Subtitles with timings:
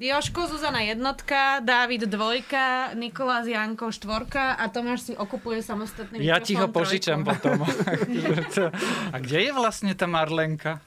[0.00, 6.56] Joško, Zuzana jednotka, Dávid dvojka, Nikolás Janko štvorka a Tomáš si okupuje samostatný Ja ti
[6.56, 7.36] ho požičam trojku.
[7.36, 7.68] potom.
[9.14, 10.80] A kde je vlastne tá Marlenka?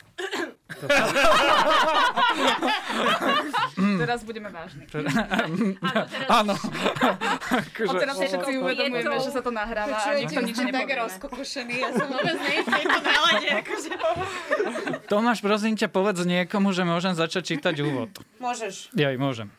[3.74, 4.84] Teraz budeme vážni.
[6.39, 6.54] Áno.
[6.54, 6.70] Od
[7.54, 10.66] Akože, teraz si všetci uvedomujeme, Je to- že sa to nahráva a nikto nič som
[10.66, 11.02] tak nepovieme.
[11.04, 13.48] rozkokošený, ja som vôbec nie v tejto nálade.
[13.60, 13.89] Akože.
[15.06, 18.11] Tomáš, prosím ťa, povedz niekomu, že môžem začať čítať úvod.
[18.38, 18.93] Môžeš.
[18.93, 19.52] Ja môžem.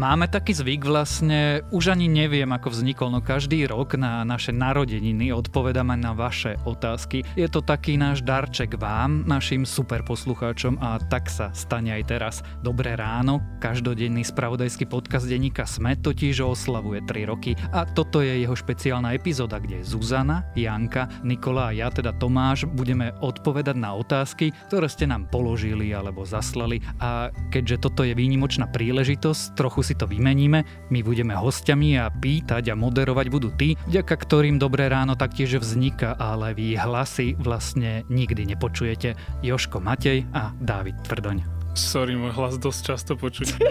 [0.00, 5.28] Máme taký zvyk vlastne, už ani neviem, ako vznikol, no každý rok na naše narodeniny
[5.28, 7.20] odpovedáme na vaše otázky.
[7.36, 12.40] Je to taký náš darček vám, našim super poslucháčom a tak sa stane aj teraz.
[12.64, 18.56] Dobré ráno, každodenný spravodajský podcast denníka Sme totiž oslavuje 3 roky a toto je jeho
[18.56, 24.88] špeciálna epizóda, kde Zuzana, Janka, Nikola a ja, teda Tomáš, budeme odpovedať na otázky, ktoré
[24.88, 30.64] ste nám položili alebo zaslali a keďže toto je výnimočná príležitosť, trochu si to vymeníme,
[30.90, 36.20] my budeme hostiami a pýtať a moderovať budú tí, vďaka ktorým Dobré ráno taktiež vzniká,
[36.20, 39.16] ale vy hlasy vlastne nikdy nepočujete.
[39.40, 41.60] Joško Matej a Dávid Tvrdoň.
[41.78, 43.54] Sorry, môj hlas dosť často počuť.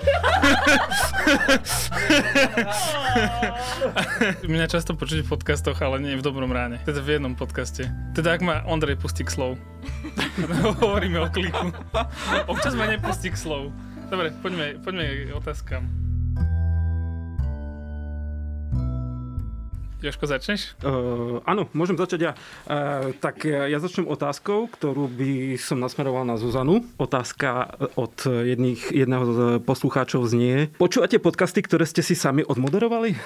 [4.48, 6.80] Mňa často počuť v podcastoch, ale nie v dobrom ráne.
[6.88, 7.92] Teda v jednom podcaste.
[8.16, 9.60] Teda ak ma Ondrej pustí k slov.
[10.80, 11.76] Hovoríme o kliku.
[12.48, 13.76] Občas ma nepustí k slov.
[14.08, 16.09] Dobre, poďme, poďme k otázkam.
[20.00, 20.80] Joško, začneš?
[20.80, 22.32] Uh, áno, môžem začať ja.
[22.64, 26.88] Uh, tak ja začnem otázkou, ktorú by som nasmeroval na Zuzanu.
[26.96, 30.72] Otázka od jedných, jedného z poslucháčov znie.
[30.80, 33.20] Počúvate podcasty, ktoré ste si sami odmoderovali?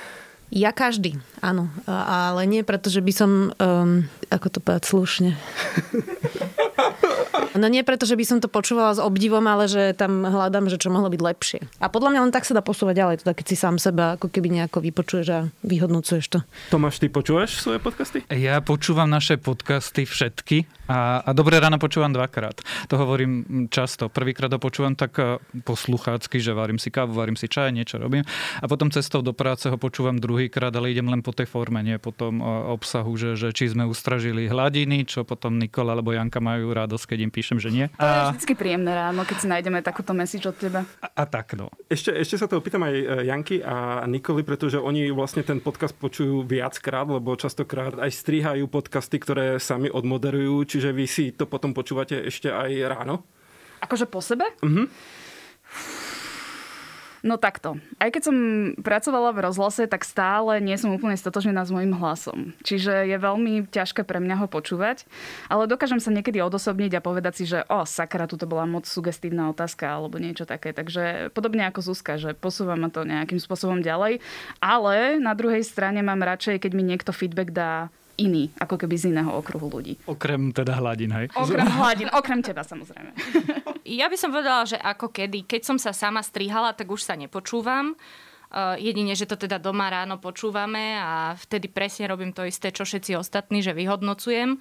[0.54, 1.70] Ja každý, áno.
[1.90, 5.30] Ale nie preto, že by som, um, ako to povedať slušne.
[7.54, 10.82] No nie preto, že by som to počúvala s obdivom, ale že tam hľadám, že
[10.82, 11.60] čo mohlo byť lepšie.
[11.78, 14.34] A podľa mňa len tak sa dá posúvať ďalej, teda keď si sám seba ako
[14.34, 16.40] keby nejako vypočuješ a vyhodnocuješ to.
[16.74, 18.26] Tomáš, ty počúvaš svoje podcasty?
[18.34, 22.62] Ja počúvam naše podcasty všetky a, a Dobré ráno počúvam dvakrát.
[22.86, 24.14] To hovorím mm, často.
[24.14, 28.22] Prvýkrát ho počúvam tak eh, posluchácky, že varím si kávu, varím si čaj, niečo robím.
[28.62, 31.98] A potom cestou do práce ho počúvam druhýkrát, ale idem len po tej forme, nie
[31.98, 36.38] po tom eh, obsahu, že, že či sme ustražili hladiny, čo potom Nikola alebo Janka
[36.38, 37.86] majú radosť, keď im píšem, že nie.
[37.98, 40.86] To je A, vždycky príjemné ráno, keď si nájdeme takúto message od teba.
[41.02, 41.74] a, a tak no.
[41.90, 45.98] Ešte, ešte sa to opýtam aj e, Janky a Nikoli, pretože oni vlastne ten podcast
[45.98, 51.72] počujú viackrát, lebo častokrát aj strihajú podcasty, ktoré sami odmoderujú, čiže vy si to potom
[51.72, 53.24] počúvate ešte aj ráno?
[53.80, 54.50] Akože po sebe?
[54.60, 54.90] Mhm.
[57.24, 57.80] No takto.
[58.04, 58.36] Aj keď som
[58.84, 62.52] pracovala v rozhlase, tak stále nie som úplne stotožnená s mojim hlasom.
[62.68, 65.08] Čiže je veľmi ťažké pre mňa ho počúvať,
[65.48, 68.84] ale dokážem sa niekedy odosobniť a povedať si, že o, sakra, tu to bola moc
[68.84, 70.76] sugestívna otázka alebo niečo také.
[70.76, 74.20] Takže podobne ako Zuzka, že posúva ma to nejakým spôsobom ďalej.
[74.60, 79.10] Ale na druhej strane mám radšej, keď mi niekto feedback dá iný, ako keby z
[79.10, 79.98] iného okruhu ľudí.
[80.06, 81.34] Okrem teda hladín, hej.
[81.34, 83.12] Okrem hladín, okrem teba samozrejme.
[83.84, 85.44] Ja by som povedala, že ako kedy.
[85.44, 88.00] Keď som sa sama strihala, tak už sa nepočúvam.
[88.48, 92.88] Uh, jedine, že to teda doma ráno počúvame a vtedy presne robím to isté, čo
[92.88, 94.56] všetci ostatní, že vyhodnocujem.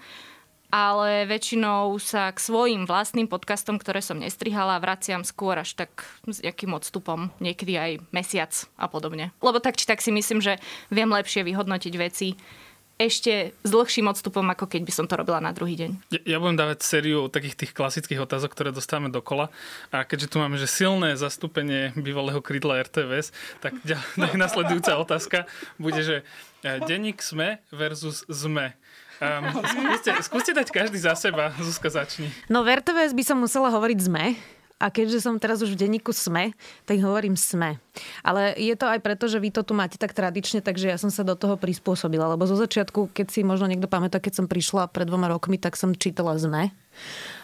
[0.72, 6.40] Ale väčšinou sa k svojim vlastným podcastom, ktoré som nestrihala, vraciam skôr až tak s
[6.42, 9.30] jakým odstupom, niekedy aj mesiac a podobne.
[9.38, 10.58] Lebo tak či tak si myslím, že
[10.88, 12.34] viem lepšie vyhodnotiť veci
[13.00, 15.91] ešte s dlhším odstupom, ako keď by som to robila na druhý deň.
[16.12, 19.48] Ja, ja budem dávať sériu takých tých klasických otázok, ktoré dostávame dokola.
[19.91, 23.76] A keďže tu máme že silné zastúpenie bývalého krídla RTVS, tak,
[24.22, 25.38] tak nasledujúca otázka
[25.81, 26.16] bude, že
[26.62, 28.76] e, denník SME versus ZME.
[29.22, 31.54] Um, skúste, skúste dať každý za seba.
[31.62, 32.26] Zuzka, začni.
[32.50, 34.34] No v RTVS by som musela hovoriť ZME,
[34.82, 37.78] a keďže som teraz už v denníku SME, tak hovorím SME.
[38.26, 41.06] Ale je to aj preto, že vy to tu máte tak tradične, takže ja som
[41.15, 42.34] sa do toho prispôsobila.
[42.34, 45.78] Lebo zo začiatku, keď si možno niekto pamätá, keď som prišla pred dvoma rokmi, tak
[45.78, 46.75] som čítala SME.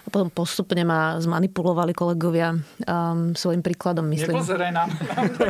[0.04, 4.34] A potom postupne ma zmanipulovali kolegovia um, svojim príkladom, myslím.
[4.34, 4.84] Nepozeraj mňa,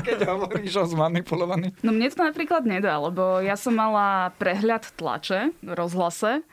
[0.04, 1.72] keď hovoríš o zmanipulovaný.
[1.80, 6.44] No mne to napríklad nedá, lebo ja som mala prehľad tlače v rozhlase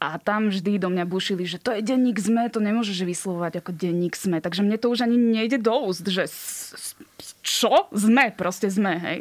[0.00, 3.70] a tam vždy do mňa bušili, že to je denník SME, to nemôžeš vyslovovať ako
[3.72, 4.42] denník SME.
[4.42, 6.28] Takže mne to už ani nejde do úst, že
[7.44, 7.92] čo?
[7.92, 9.18] Sme, proste sme, hej.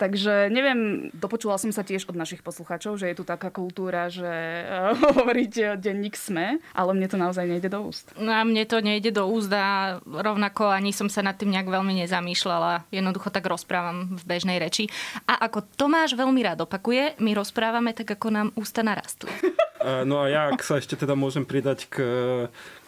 [0.00, 4.24] Takže neviem, dopočula som sa tiež od našich poslucháčov, že je tu taká kultúra, že
[4.64, 8.08] uh, hovoriť denník sme, ale mne to naozaj nejde do úst.
[8.16, 11.68] No a mne to nejde do úst a rovnako ani som sa nad tým nejak
[11.68, 12.88] veľmi nezamýšľala.
[12.88, 14.88] Jednoducho tak rozprávam v bežnej reči.
[15.28, 19.28] A ako Tomáš veľmi rád opakuje, my rozprávame tak, ako nám ústa narastú.
[19.78, 21.96] No a ja, ak sa ešte teda môžem pridať k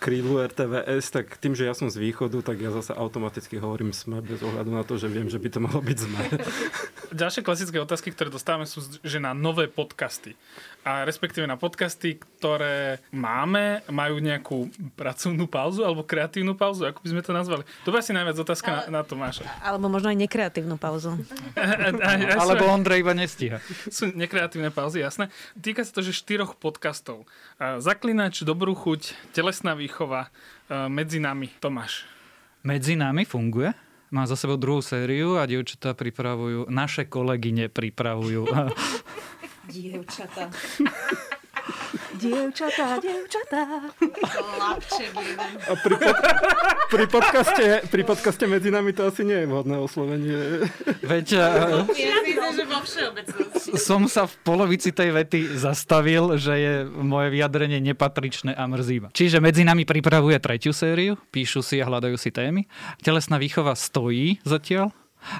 [0.02, 4.18] krídlu RTVS, tak tým, že ja som z východu, tak ja zase automaticky hovorím sme,
[4.18, 6.20] bez ohľadu na to, že viem, že by to malo byť sme.
[7.20, 10.38] Ďalšie klasické otázky, ktoré dostávame sú, že na nové podcasty.
[10.86, 17.08] A respektíve na podcasty, ktoré máme, majú nejakú pracovnú pauzu alebo kreatívnu pauzu, ako by
[17.10, 17.62] sme to nazvali.
[17.84, 19.44] To by asi najviac otázka Ale, na, na Tomáša.
[19.60, 21.18] Alebo možno aj nekreatívnu pauzu.
[22.40, 23.58] alebo Ondrej iba nestíha.
[23.92, 25.28] Sú nekreatívne pauzy, jasné.
[25.58, 27.26] Týka sa to, že štyroch podcastov.
[27.58, 30.30] Zaklinač, Dobrú chuť, Telesná výchova,
[30.70, 31.50] Medzi nami.
[31.58, 32.06] Tomáš.
[32.62, 33.89] Medzi nami funguje?
[34.10, 38.42] Má za sebou druhú sériu a dievčatá pripravujú, naše kolegyne pripravujú
[39.70, 40.50] Dievčatá.
[42.20, 43.62] Dievčatá, dievčatá.
[45.68, 46.16] A pri, pod,
[46.90, 50.68] pri, podcaste, pri podcaste medzi nami to asi nie je vhodné oslovenie.
[51.00, 51.26] Veď
[53.78, 59.38] som sa v polovici tej vety zastavil, že je moje vyjadrenie nepatričné a mrzí Čiže
[59.38, 62.66] medzi nami pripravuje tretiu sériu, píšu si a hľadajú si témy.
[63.00, 64.92] Telesná výchova stojí zatiaľ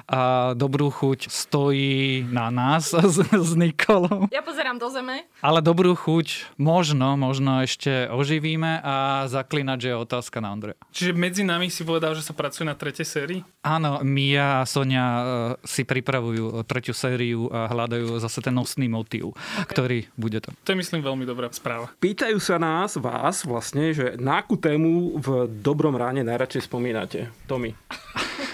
[0.07, 4.29] a dobrú chuť stojí na nás s, s Nikolou.
[4.29, 5.25] Ja pozerám do zeme.
[5.41, 10.79] Ale dobrú chuť možno, možno ešte oživíme a zaklinať, že je otázka na Andreja.
[10.93, 13.39] Čiže medzi nami si povedal, že sa pracuje na tretej sérii?
[13.61, 15.23] Áno, Mia a Sonia e,
[15.65, 19.69] si pripravujú tretiu sériu a hľadajú zase ten nosný motív, okay.
[19.69, 20.49] ktorý bude to.
[20.65, 21.89] To je myslím veľmi dobrá správa.
[22.01, 25.27] Pýtajú sa nás, vás vlastne, že na akú tému v
[25.61, 27.29] Dobrom ráne najradšej spomínate?
[27.45, 27.73] Tomi.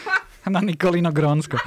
[0.49, 1.57] na Nikolino Grónsko.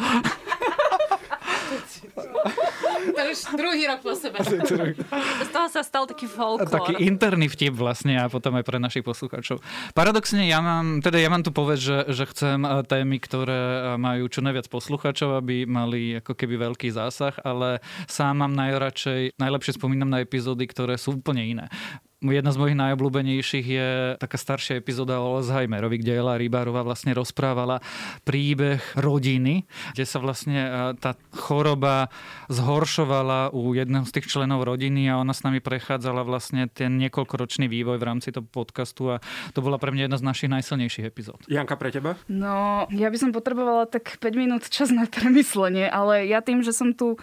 [3.00, 4.40] To už druhý rok po sebe.
[4.44, 6.68] Z toho sa stal taký folklór.
[6.68, 9.60] Taký interný vtip vlastne a potom aj pre našich poslucháčov.
[9.92, 13.80] Paradoxne ja mám, teda ja mám tu povedať, že, že chcem eh, témy, ktoré eh,
[13.96, 19.76] majú čo najviac poslucháčov, aby mali ako keby veľký zásah, ale sám mám najradšej, najlepšie
[19.76, 21.66] spomínam na epizódy, ktoré sú úplne iné.
[22.20, 23.88] Jedna z mojich najobľúbenejších je
[24.20, 27.80] taká staršia epizóda o Alzheimerovi, kde Ela Rybárová vlastne rozprávala
[28.28, 29.64] príbeh rodiny,
[29.96, 30.70] kde sa vlastne e,
[31.00, 32.12] tá choroba
[32.52, 37.72] zhoršovala u jedného z tých členov rodiny a ona s nami prechádzala vlastne ten niekoľkoročný
[37.72, 39.24] vývoj v rámci toho podcastu a
[39.56, 41.40] to bola pre mňa jedna z našich najsilnejších epizód.
[41.48, 42.20] Janka, pre teba?
[42.28, 46.76] No, ja by som potrebovala tak 5 minút čas na premyslenie, ale ja tým, že
[46.76, 47.16] som tu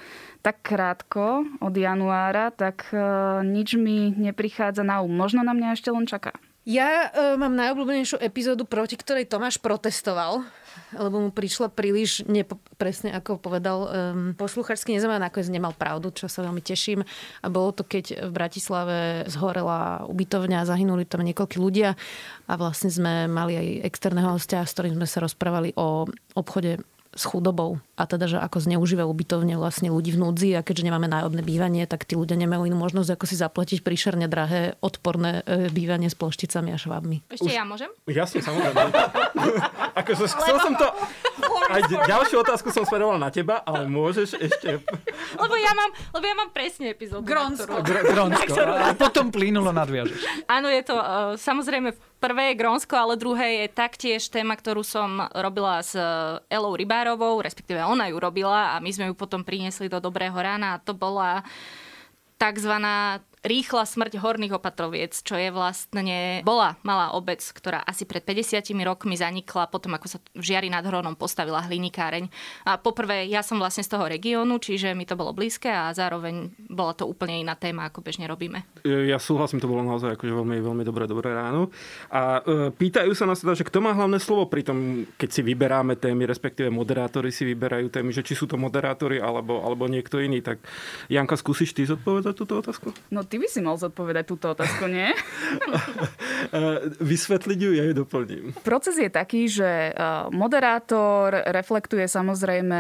[0.48, 5.12] tak krátko od januára, tak uh, nič mi neprichádza na um.
[5.12, 6.32] Možno na mňa ešte len čaká.
[6.64, 10.48] Ja uh, mám najobľúbenejšiu epizódu, proti ktorej Tomáš protestoval
[10.94, 13.90] lebo mu prišla príliš, nepo, presne ako povedal, um,
[14.38, 17.02] posluchačský nezaujímavé, nakoniec nemal pravdu, čo sa veľmi teším.
[17.42, 18.98] A bolo to, keď v Bratislave
[19.28, 21.98] zhorela ubytovňa zahynuli tam niekoľkí ľudia
[22.46, 26.06] a vlastne sme mali aj externého hostia, s ktorým sme sa rozprávali o
[26.38, 26.80] obchode
[27.18, 31.10] s chudobou a teda, že ako zneužívajú ubytovne vlastne ľudí v núdzi a keďže nemáme
[31.10, 35.74] nájomné bývanie, tak tí ľudia nemajú inú možnosť, ako si zaplatiť príšerne drahé odporné e,
[35.74, 37.26] bývanie s plošticami a švábmi.
[37.34, 37.58] Ešte Už...
[37.58, 37.90] ja môžem?
[38.06, 38.94] Jasne, samozrejme.
[40.06, 40.88] akože chcel som to...
[41.68, 44.80] Aj ďalšiu otázku som smeroval na teba, ale môžeš ešte...
[45.36, 47.26] lebo ja mám, lebo ja mám presne epizódu.
[47.26, 47.82] Grónsko.
[47.82, 48.54] Grónsko.
[48.88, 50.48] A potom plynulo nadviažeš.
[50.48, 55.22] Áno, je to uh, samozrejme prvé je Grónsko, ale druhé je taktiež téma, ktorú som
[55.38, 56.02] robila s e,
[56.50, 60.76] Elou Rybárovou, respektíve ona ju robila a my sme ju potom priniesli do Dobrého rána
[60.76, 61.42] a to bola
[62.38, 68.68] takzvaná rýchla smrť horných opatroviec, čo je vlastne, bola malá obec, ktorá asi pred 50
[68.84, 72.28] rokmi zanikla, potom ako sa v Žiari nad Hronom postavila hlinikáreň.
[72.68, 76.52] A poprvé, ja som vlastne z toho regiónu, čiže mi to bolo blízke a zároveň
[76.68, 78.68] bola to úplne iná téma, ako bežne robíme.
[78.84, 81.72] Ja súhlasím, to bolo naozaj akože veľmi, veľmi dobré, dobré ráno.
[82.12, 85.42] A e, pýtajú sa nás teda, že kto má hlavné slovo pri tom, keď si
[85.42, 90.20] vyberáme témy, respektíve moderátori si vyberajú témy, že či sú to moderátori alebo, alebo niekto
[90.20, 90.44] iný.
[90.44, 90.60] Tak
[91.08, 92.92] Janka, skúsiš ty zodpovedať túto otázku?
[93.14, 95.10] No ty by si mal zodpovedať túto otázku, nie?
[97.14, 98.54] Vysvetliť ju, ja ju doplním.
[98.62, 99.94] Proces je taký, že
[100.34, 102.80] moderátor reflektuje samozrejme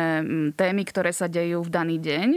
[0.53, 2.29] témy, ktoré sa dejú v daný deň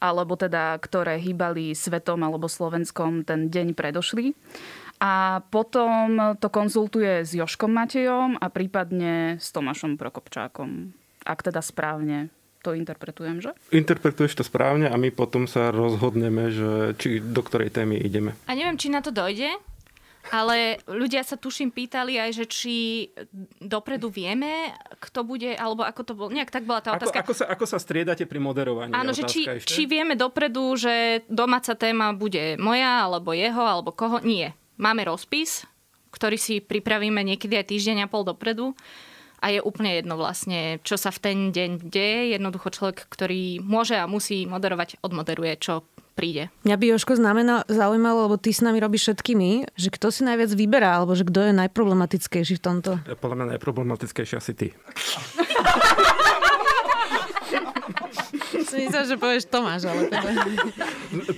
[0.00, 4.32] alebo teda ktoré hýbali svetom alebo Slovenskom ten deň predošli.
[4.96, 10.96] A potom to konzultuje s Joškom Matejom a prípadne s Tomášom Prokopčákom.
[11.28, 12.32] Ak teda správne
[12.66, 13.54] to interpretujem, že?
[13.70, 18.34] Interpretuješ to správne a my potom sa rozhodneme, že či do ktorej témy ideme.
[18.50, 19.54] A neviem, či na to dojde,
[20.34, 22.76] Ale ľudia sa tuším pýtali aj, že či
[23.62, 26.34] dopredu vieme, kto bude, alebo ako to bolo.
[26.34, 27.22] Nejak tak bola tá otázka.
[27.22, 28.90] Ako, ako, sa, ako sa striedate pri moderovaní?
[28.90, 34.18] Áno, že či, či vieme dopredu, že domáca téma bude moja, alebo jeho, alebo koho.
[34.26, 34.58] Nie.
[34.76, 35.62] Máme rozpis,
[36.10, 38.74] ktorý si pripravíme niekedy aj týždeň a pol dopredu
[39.46, 42.34] a je úplne jedno vlastne, čo sa v ten deň deje.
[42.34, 45.86] Jednoducho človek, ktorý môže a musí moderovať, odmoderuje, čo
[46.18, 46.50] príde.
[46.66, 50.50] Mňa by Joško znamená, zaujímalo, lebo ty s nami robíš všetkými, že kto si najviac
[50.50, 52.90] vyberá, alebo že kto je najproblematickejší v tomto?
[53.22, 54.66] Podľa mňa najproblematickejší asi ty.
[58.64, 60.30] si myslel, že povieš Tomáš, ale teda...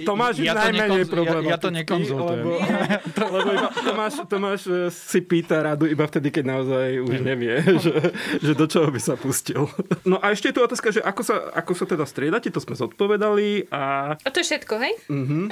[0.07, 2.45] Tomáš ja to najmenej nekonz- ja, ja to nekonzultujem.
[2.47, 7.55] Lebo, lebo iba, Tomáš, Tomáš e, si pýta radu iba vtedy, keď naozaj už nevie,
[7.83, 7.95] že,
[8.39, 9.67] že do čoho by sa pustil.
[10.07, 12.77] No a ešte je tu otázka, že ako sa, ako sa teda striedate, to sme
[12.77, 13.71] zodpovedali.
[13.73, 14.93] A, a to je všetko, hej?
[15.09, 15.49] Uh-huh.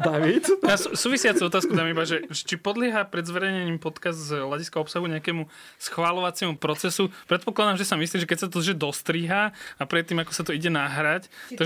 [0.00, 0.44] David?
[0.64, 5.48] Ja súvisiacu otázku dám iba, že či podlieha pred zverejnením podcast z hľadiska obsahu nejakému
[5.80, 7.08] schváľovaciemu procesu.
[7.26, 10.52] Predpokladám, že sa myslí, že keď sa to že dostriha a predtým, ako sa to
[10.52, 11.64] ide nahrať, či to,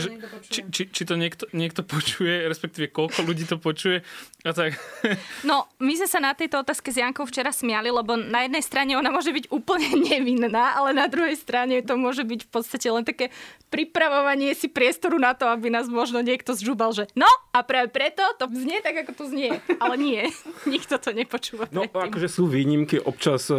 [0.50, 4.06] či, či, či to niekto, niekto počuje, respektíve koľko ľudí to počuje
[4.44, 4.76] a tak.
[5.44, 8.96] No, my sme sa na tejto otázke s Jankou včera smiali, lebo na jednej strane
[8.96, 13.04] ona môže byť úplne nevinná, ale na druhej strane to môže byť v podstate len
[13.04, 13.28] také
[13.68, 18.36] pripravovanie si priestoru na to, aby nás možno niekto zžubal, že no a práve preto
[18.36, 19.64] to znie tak, ako to znie.
[19.80, 20.28] Ale nie,
[20.74, 21.72] nikto to nepočúva.
[21.72, 22.12] No predtým.
[22.12, 23.56] akože sú výnimky, občas e,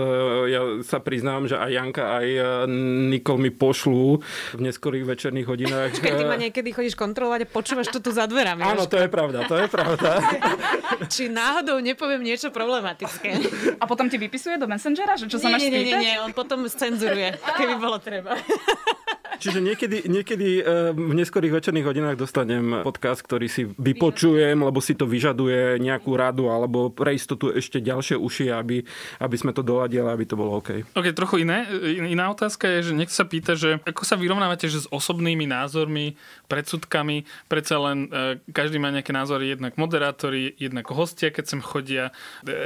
[0.53, 2.43] ja sa priznám, že aj Janka, aj e,
[3.09, 4.21] Nikol mi pošlú
[4.53, 5.89] v neskorých večerných hodinách.
[5.97, 8.61] Keď ty ma niekedy chodíš kontrolovať a počúvaš to tu za dverami.
[8.61, 10.21] Áno, to je pravda, to je pravda.
[11.13, 13.29] Či náhodou nepoviem niečo problematické.
[13.81, 16.37] A potom ti vypisuje do Messengera, že čo sa máš nie, nie, nie, nie, on
[16.37, 18.37] potom cenzuruje, keby bolo treba.
[19.35, 20.63] Čiže niekedy, niekedy
[20.95, 26.51] v neskorých večerných hodinách dostanem podcast, ktorý si vypočujem, lebo si to vyžaduje nejakú radu
[26.51, 28.83] alebo pre istotu ešte ďalšie uši, aby,
[29.21, 30.83] aby sme to doladili, aby to bolo OK.
[30.95, 31.67] OK, trochu iné.
[32.05, 36.17] Iná otázka je, že niekto sa pýta, že ako sa vyrovnávate že s osobnými názormi,
[36.49, 42.09] predsudkami, predsa len e, každý má nejaké názory, jednak moderátori, jednak hostia, keď sem chodia,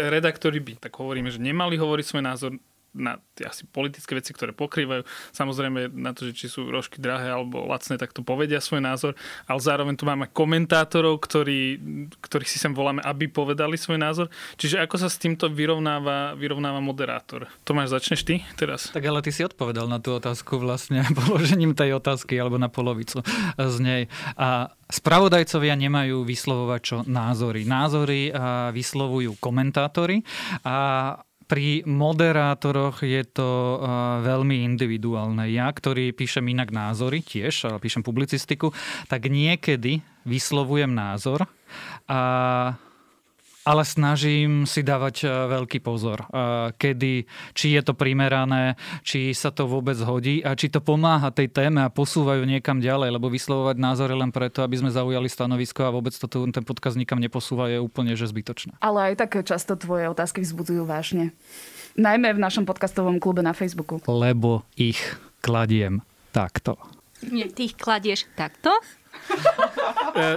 [0.10, 2.52] redaktori by, tak hovoríme, že nemali hovoriť svoj názor,
[2.93, 5.05] na tie asi politické veci, ktoré pokrývajú.
[5.31, 9.13] Samozrejme na to, že či sú rožky drahé alebo lacné, tak to povedia svoj názor.
[9.46, 11.79] Ale zároveň tu máme komentátorov, ktorí,
[12.19, 14.27] ktorých si sem voláme, aby povedali svoj názor.
[14.58, 17.48] Čiže ako sa s týmto vyrovnáva, vyrovnáva moderátor?
[17.63, 18.89] Tomáš, začneš ty teraz?
[18.89, 23.22] Tak ale ty si odpovedal na tú otázku vlastne položením tej otázky alebo na polovicu
[23.55, 24.01] z nej.
[24.36, 27.62] A Spravodajcovia nemajú vyslovovať čo názory.
[27.62, 28.34] Názory
[28.74, 30.25] vyslovujú komentátori
[30.65, 31.13] a
[31.50, 33.82] pri moderátoroch je to
[34.22, 35.50] veľmi individuálne.
[35.50, 38.70] Ja, ktorý píšem inak názory tiež, píšem publicistiku,
[39.10, 41.50] tak niekedy vyslovujem názor
[42.06, 42.22] a
[43.70, 48.74] ale snažím si dávať e, veľký pozor, e, kedy, či je to primerané,
[49.06, 53.14] či sa to vôbec hodí a či to pomáha tej téme a posúvajú niekam ďalej,
[53.14, 56.98] lebo vyslovovať názory len preto, aby sme zaujali stanovisko a vôbec to tu, ten podkaz
[56.98, 58.82] nikam neposúva, je úplne že zbytočné.
[58.82, 61.38] Ale aj tak často tvoje otázky vzbudzujú vážne.
[61.94, 64.02] Najmä v našom podcastovom klube na Facebooku.
[64.10, 64.98] Lebo ich
[65.46, 66.02] kladiem
[66.34, 66.82] takto.
[67.28, 68.72] Nie, ty ich kladieš takto?
[70.10, 70.36] E,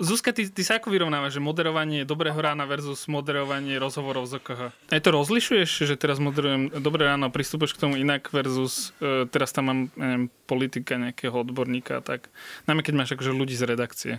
[0.00, 4.60] Zuzka, ty, ty sa ako vyrovnávaš, že moderovanie Dobrého rána versus moderovanie rozhovorov z OKH?
[4.72, 9.28] Aj to rozlišuješ, že teraz moderujem Dobré ráno a pristupuješ k tomu inak versus uh,
[9.28, 12.32] teraz tam mám neviem, politika nejakého odborníka tak.
[12.64, 14.12] Najmä keď máš akože ľudí z redakcie.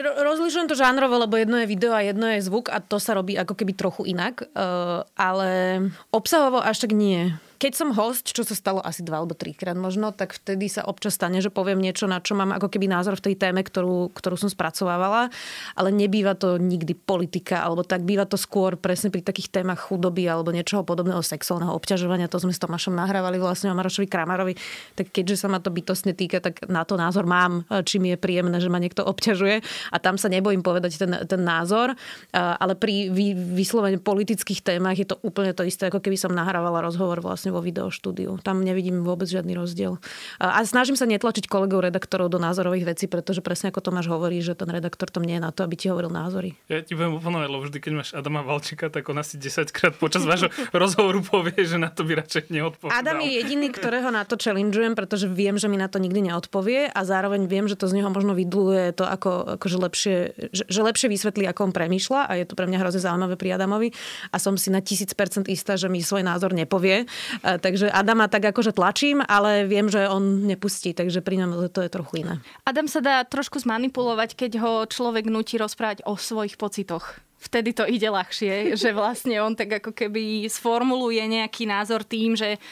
[0.00, 3.36] Rozlišujem to žánrovo, lebo jedno je video a jedno je zvuk a to sa robí
[3.36, 8.58] ako keby trochu inak, uh, ale obsahovo až tak nie keď som host, čo sa
[8.58, 12.18] stalo asi dva alebo trikrát možno, tak vtedy sa občas stane, že poviem niečo, na
[12.18, 15.30] čo mám ako keby názor v tej téme, ktorú, ktorú som spracovávala,
[15.78, 20.26] ale nebýva to nikdy politika, alebo tak býva to skôr presne pri takých témach chudoby
[20.26, 22.26] alebo niečoho podobného sexuálneho obťažovania.
[22.34, 24.58] To sme s Tomášom nahrávali vlastne o Marošovi Kramarovi.
[24.98, 28.18] Tak keďže sa ma to bytostne týka, tak na to názor mám, či mi je
[28.18, 29.62] príjemné, že ma niekto obťažuje
[29.94, 31.94] a tam sa nebojím povedať ten, ten názor.
[32.34, 33.06] Ale pri
[33.54, 37.60] vyslovene politických témach je to úplne to isté, ako keby som nahrávala rozhovor vlastne vo
[37.60, 38.40] videoštúdiu.
[38.40, 40.00] Tam nevidím vôbec žiadny rozdiel.
[40.40, 44.56] A snažím sa netlačiť kolegov redaktorov do názorových vecí, pretože presne ako Tomáš hovorí, že
[44.56, 46.56] ten redaktor tam nie je na to, aby ti hovoril názory.
[46.72, 49.94] Ja ti budem oponovať, lebo vždy, keď máš Adama Valčika, tak on asi 10 krát
[50.00, 52.96] počas vášho rozhovoru povie, že na to by radšej neodpovedal.
[52.96, 56.88] Adam je jediný, ktorého na to challengeujem, pretože viem, že mi na to nikdy neodpovie
[56.88, 60.16] a zároveň viem, že to z neho možno vydluje to, ako, akože lepšie,
[60.54, 63.58] že, že lepšie vysvetlí, ako on premýšľa a je to pre mňa hrozne zaujímavé pri
[63.58, 63.88] Adamovi
[64.30, 67.04] a som si na tisíc percent istá, že mi svoj názor nepovie
[67.42, 71.90] takže Adama tak akože tlačím, ale viem, že on nepustí, takže pri ňom to je
[71.90, 72.38] trochu iné.
[72.62, 77.82] Adam sa dá trošku zmanipulovať, keď ho človek nutí rozprávať o svojich pocitoch vtedy to
[77.90, 82.62] ide ľahšie, že vlastne on tak ako keby sformuluje nejaký názor tým, že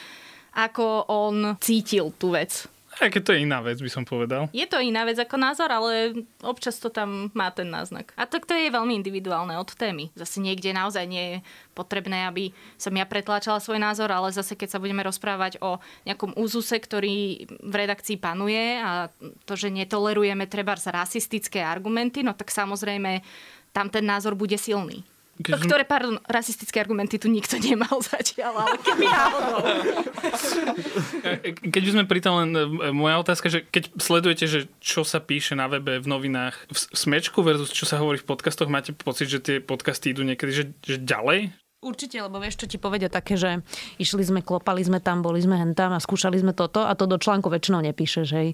[0.55, 2.70] ako on cítil tú vec.
[2.99, 4.51] Aj to je iná vec, by som povedal.
[4.51, 6.11] Je to iná vec ako názor, ale
[6.43, 8.11] občas to tam má ten náznak.
[8.19, 10.11] A tak to je veľmi individuálne od témy.
[10.19, 11.37] Zase niekde naozaj nie je
[11.71, 16.35] potrebné, aby som ja pretláčala svoj názor, ale zase keď sa budeme rozprávať o nejakom
[16.35, 19.07] úzuse, ktorý v redakcii panuje a
[19.47, 23.23] to, že netolerujeme treba rasistické argumenty, no tak samozrejme
[23.71, 25.07] tam ten názor bude silný.
[25.39, 29.57] Keď no, ktoré, pardon, rasistické argumenty tu nikto nemal zatiaľ, ale keby náhodou.
[31.71, 35.23] Keď by sme pri tom len, e, moja otázka, že keď sledujete, že čo sa
[35.23, 39.31] píše na webe, v novinách, v smečku versus čo sa hovorí v podcastoch, máte pocit,
[39.31, 41.55] že tie podcasty idú niekedy že, že ďalej?
[41.81, 43.65] Určite, lebo vieš, čo ti povedia také, že
[43.97, 47.09] išli sme, klopali sme tam, boli sme hen tam a skúšali sme toto a to
[47.09, 48.21] do článku väčšinou nepíše.
[48.21, 48.53] Že?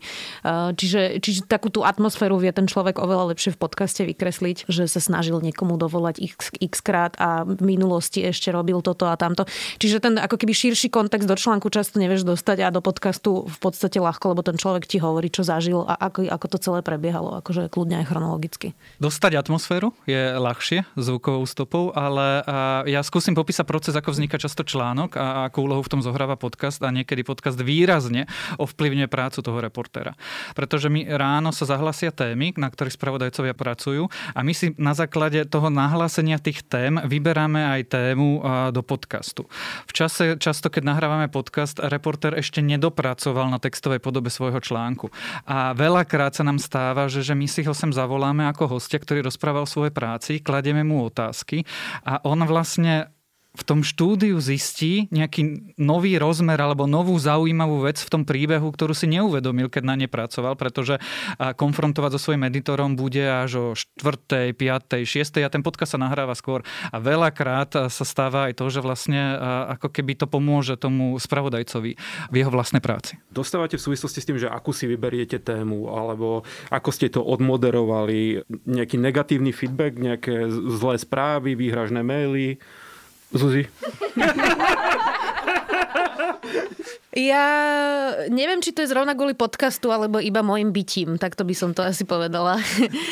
[0.71, 5.03] Čiže, čiže takú tú atmosféru vie ten človek oveľa lepšie v podcaste vykresliť, že sa
[5.03, 9.43] snažil niekomu dovolať x, x krát a v minulosti ešte robil toto a tamto.
[9.75, 13.57] Čiže ten ako keby širší kontext do článku často nevieš dostať a do podcastu v
[13.59, 17.43] podstate ľahko, lebo ten človek ti hovorí, čo zažil a ako, ako to celé prebiehalo,
[17.43, 18.71] akože kľudne aj chronologicky.
[19.03, 22.39] Dostať atmosféru je ľahšie zvukovou stopou, ale
[22.87, 26.77] ja skúsim popísať proces, ako vzniká často článok a akú úlohu v tom zohráva podcast
[26.85, 28.29] a niekedy podcast výrazne
[28.61, 30.13] ovplyvňuje prácu toho reportéra.
[30.53, 34.05] Pretože my ráno sa zahlasia témy, na ktorých spravodajcovia pracujú
[34.37, 39.49] a my si na základe toho nahlásenia tých tém vyberáme aj tému do podcastu.
[39.89, 45.09] V čase, často keď nahrávame podcast, reportér ešte nedopracoval na textovej podobe svojho článku.
[45.49, 49.25] A veľakrát sa nám stáva, že, že my si ho sem zavoláme ako hostia, ktorý
[49.25, 51.65] rozprával o svojej práci, kladieme mu otázky
[52.05, 53.06] a on vlastne
[53.57, 58.93] v tom štúdiu zistí nejaký nový rozmer alebo novú zaujímavú vec v tom príbehu, ktorú
[58.93, 61.01] si neuvedomil, keď na ne pracoval, pretože
[61.41, 65.41] konfrontovať so svojím editorom bude až o 4., 5., 6.
[65.41, 66.61] a ten podcast sa nahráva skôr.
[66.93, 69.17] A veľakrát sa stáva aj to, že vlastne
[69.73, 71.97] ako keby to pomôže tomu spravodajcovi
[72.29, 73.17] v jeho vlastnej práci.
[73.33, 78.45] Dostávate v súvislosti s tým, že akú si vyberiete tému, alebo ako ste to odmoderovali,
[78.69, 82.61] nejaký negatívny feedback, nejaké zlé správy, výhražné maily?
[83.33, 83.67] Zuzi.
[87.17, 87.49] Ja
[88.29, 91.73] neviem, či to je zrovna kvôli podcastu, alebo iba môjim bytím, tak to by som
[91.73, 92.61] to asi povedala.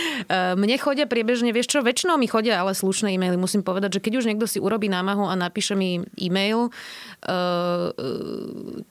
[0.62, 3.34] Mne chodia priebežne, vieš čo, väčšinou mi chodia ale slušné e-maily.
[3.34, 7.90] Musím povedať, že keď už niekto si urobí námahu a napíše mi e-mail, uh,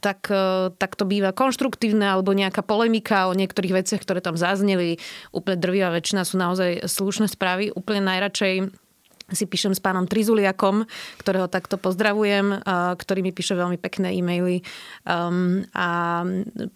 [0.02, 4.99] tak, uh, tak to býva konštruktívne alebo nejaká polemika o niektorých veciach, ktoré tam zazneli.
[5.30, 7.71] Úplne drvivá väčšina sú naozaj slušné správy.
[7.71, 8.83] Úplne najradšej
[9.32, 10.84] si píšem s pánom Trizuliakom,
[11.17, 12.60] ktorého takto pozdravujem,
[13.00, 14.60] ktorý mi píše veľmi pekné e-maily
[15.08, 16.21] um, a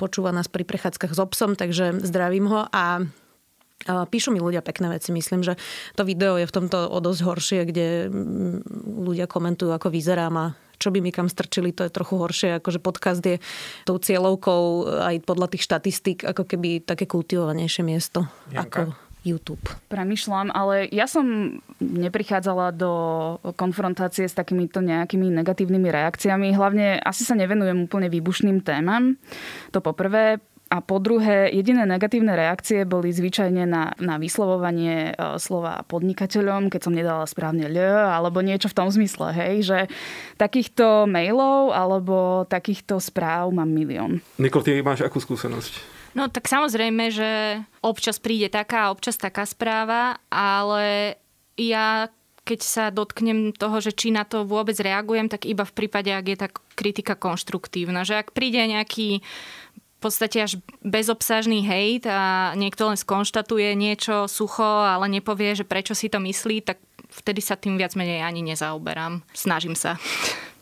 [0.00, 3.04] počúva nás pri prechádzkach s obsom, takže zdravím ho a
[3.86, 5.14] Píšu mi ľudia pekné veci.
[5.14, 5.54] Myslím, že
[5.94, 8.10] to video je v tomto o dosť horšie, kde
[8.84, 10.46] ľudia komentujú, ako vyzerám a
[10.82, 12.58] čo by mi kam strčili, to je trochu horšie.
[12.58, 13.38] Akože podcast je
[13.86, 18.26] tou cieľovkou aj podľa tých štatistík ako keby také kultivovanejšie miesto.
[18.50, 18.90] Janka.
[18.90, 19.60] Ako YouTube.
[19.92, 22.92] Premýšľam, ale ja som neprichádzala do
[23.54, 26.56] konfrontácie s takýmito nejakými negatívnymi reakciami.
[26.56, 29.20] Hlavne asi sa nevenujem úplne výbušným témam.
[29.76, 30.40] To poprvé.
[30.68, 36.80] A po druhé, jediné negatívne reakcie boli zvyčajne na, na vyslovovanie e, slova podnikateľom, keď
[36.84, 39.78] som nedala správne ľ, alebo niečo v tom zmysle, hej, že
[40.36, 44.20] takýchto mailov alebo takýchto správ mám milión.
[44.36, 45.97] Nikol, ty máš akú skúsenosť?
[46.16, 47.30] No tak samozrejme, že
[47.84, 51.16] občas príde taká, občas taká správa, ale
[51.58, 52.08] ja
[52.48, 56.26] keď sa dotknem toho, že či na to vôbec reagujem, tak iba v prípade, ak
[56.32, 58.08] je tá kritika konštruktívna.
[58.08, 59.20] Že ak príde nejaký
[59.98, 65.92] v podstate až bezobsažný hejt a niekto len skonštatuje niečo sucho, ale nepovie, že prečo
[65.92, 69.26] si to myslí, tak vtedy sa tým viac menej ani nezaoberám.
[69.34, 69.98] Snažím sa.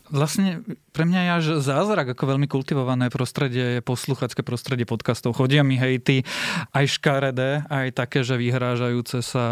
[0.08, 0.64] Vlastne
[0.96, 5.36] pre mňa je až zázrak, ako veľmi kultivované prostredie je posluchacké prostredie podcastov.
[5.36, 6.24] Chodia mi hejty
[6.72, 9.44] aj škaredé, aj také, že vyhrážajúce sa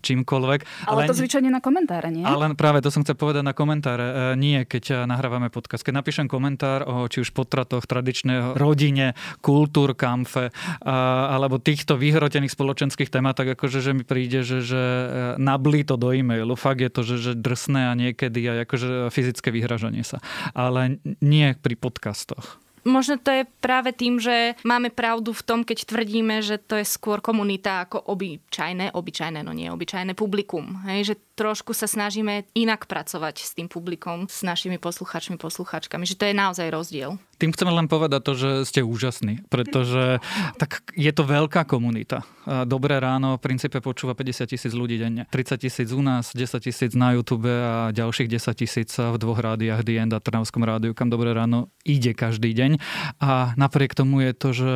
[0.00, 0.88] čímkoľvek.
[0.88, 2.24] Ale, ale to zvyčajne na komentáre, nie?
[2.24, 4.32] Ale práve to som chcel povedať na komentáre.
[4.32, 5.84] E, nie, keď nahrávame podcast.
[5.84, 9.12] Keď napíšem komentár o či už potratoch, tradičnej rodine,
[9.44, 10.48] kultúr, kamfe,
[10.80, 15.06] alebo týchto vyhrotených spoločenských témat, tak akože že mi príde, že, že e,
[15.36, 16.56] nablí to do e-mailu.
[16.56, 20.24] Fakt je to, že, že drsné a niekedy aj akože fyzické vyhražanie sa.
[20.56, 20.85] Ale
[21.22, 22.65] nie pri podcastoch.
[22.86, 26.86] Možno to je práve tým, že máme pravdu v tom, keď tvrdíme, že to je
[26.86, 30.80] skôr komunita ako obyčajné, obyčajné, no nie obyčajné publikum.
[30.86, 36.16] Hej, že trošku sa snažíme inak pracovať s tým publikom, s našimi poslucháčmi, poslucháčkami, že
[36.16, 37.20] to je naozaj rozdiel.
[37.36, 40.24] Tým chceme len povedať to, že ste úžasní, pretože
[40.56, 42.24] tak je to veľká komunita.
[42.64, 45.28] Dobré ráno v princípe počúva 50 tisíc ľudí denne.
[45.28, 49.84] 30 tisíc u nás, 10 tisíc na YouTube a ďalších 10 tisíc v dvoch rádiách
[49.84, 52.75] The End a Trnavskom rádiu, kam Dobré ráno ide každý deň.
[53.22, 54.72] A napriek tomu je to, že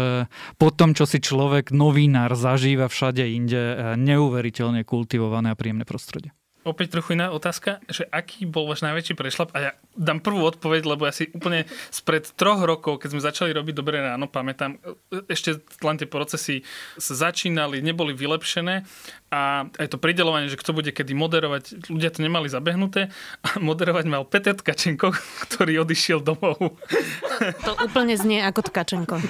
[0.56, 6.92] po tom, čo si človek, novinár, zažíva všade inde, neuveriteľne kultivované a príjemné prostredie opäť
[6.96, 9.50] trochu iná otázka, že aký bol váš najväčší prešlap?
[9.56, 13.50] A ja dám prvú odpoveď, lebo ja si úplne spred troch rokov, keď sme začali
[13.56, 14.76] robiť Dobré ráno, pamätám,
[15.26, 16.60] ešte len tie procesy
[17.00, 18.84] sa začínali, neboli vylepšené
[19.30, 23.14] a aj to pridelovanie, že kto bude kedy moderovať, ľudia to nemali zabehnuté
[23.46, 25.14] a moderovať mal Peter Tkačenko,
[25.46, 26.58] ktorý odišiel domov.
[26.58, 29.22] To, to úplne znie ako Tkačenko.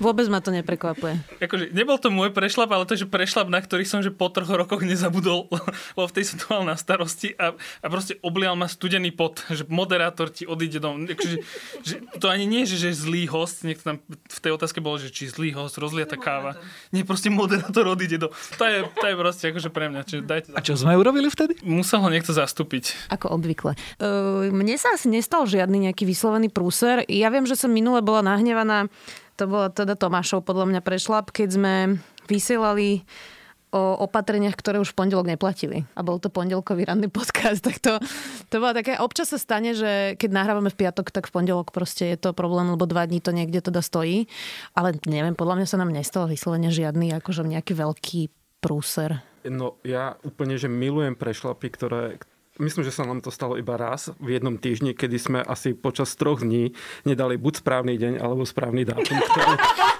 [0.00, 1.20] Vôbec ma to neprekvapuje.
[1.44, 4.48] Akože, nebol to môj prešlap, ale to, že prešlap, na ktorý som že po troch
[4.48, 7.52] rokoch nezabudol, lebo v tej som to mal na starosti a,
[7.84, 11.12] a proste oblial ma studený pot, že moderátor ti odíde domov.
[11.12, 11.44] Akože,
[11.84, 15.12] že, to ani nie, že, že zlý host, niekto tam v tej otázke bolo, že
[15.12, 16.56] či zlý host, rozliata káva.
[16.88, 18.32] Nie, proste moderátor odíde do...
[18.56, 20.00] To je, to je proste akože pre mňa.
[20.06, 21.58] Čiže dajte A čo sme urobili vtedy?
[21.66, 23.10] Musel ho niekto zastúpiť.
[23.10, 23.74] Ako obvykle.
[23.98, 27.02] Uh, mne sa asi nestal žiadny nejaký vyslovený prúser.
[27.10, 28.86] Ja viem, že som minule bola nahnevaná,
[29.34, 31.74] to bola teda Tomášov podľa mňa prešlap, keď sme
[32.30, 33.02] vysielali
[33.74, 35.84] o opatreniach, ktoré už v pondelok neplatili.
[35.98, 37.98] A bol to pondelkový ranný podcast, tak to,
[38.48, 42.14] to bolo také, občas sa stane, že keď nahrávame v piatok, tak v pondelok proste
[42.14, 44.30] je to problém, lebo dva dní to niekde teda stojí.
[44.78, 48.20] Ale neviem, podľa mňa sa nám nestalo vyslovene žiadny akože nejaký veľký
[48.58, 49.22] prúser.
[49.46, 52.02] No ja úplne, že milujem prešlapy, ktoré,
[52.56, 56.16] Myslím, že sa nám to stalo iba raz v jednom týždni, kedy sme asi počas
[56.16, 56.72] troch dní
[57.04, 59.54] nedali buď správny deň, alebo správny dátum, ktorý,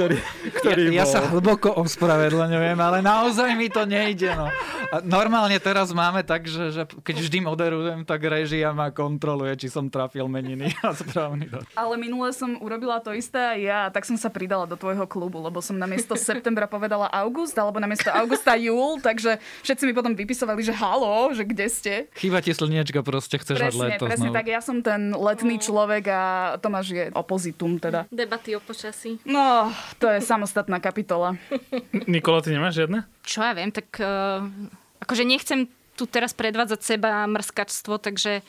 [0.00, 0.16] ktorý,
[0.64, 4.32] ktorý ja, ja sa hlboko ospravedlňujem, ale naozaj mi to nejde.
[4.32, 4.48] No.
[4.88, 9.68] A normálne teraz máme tak, že, že keď vždy moderujem, tak režia ma kontroluje, či
[9.68, 11.52] som trafil meniny a správny.
[11.76, 15.36] Ale minule som urobila to isté aj ja, tak som sa pridala do tvojho klubu,
[15.36, 19.92] lebo som na miesto septembra povedala august, alebo na miesto augusta júl, takže všetci mi
[19.92, 21.92] potom vypisovali, že halo, že kde ste.
[22.16, 24.38] Chýba ti slniečka, proste chceš presne, mať leto Presne, znovu.
[24.40, 26.22] tak ja som ten letný človek a
[26.56, 28.08] Tomáš je opozitum teda.
[28.08, 29.20] Debaty o počasí.
[29.28, 31.34] No, to je samostatná kapitola.
[32.06, 33.08] Nikola, ty nemáš žiadne?
[33.26, 34.44] Čo ja viem, tak uh,
[35.02, 35.66] akože nechcem
[35.98, 38.40] tu teraz predvádzať seba mrskačstvo, takže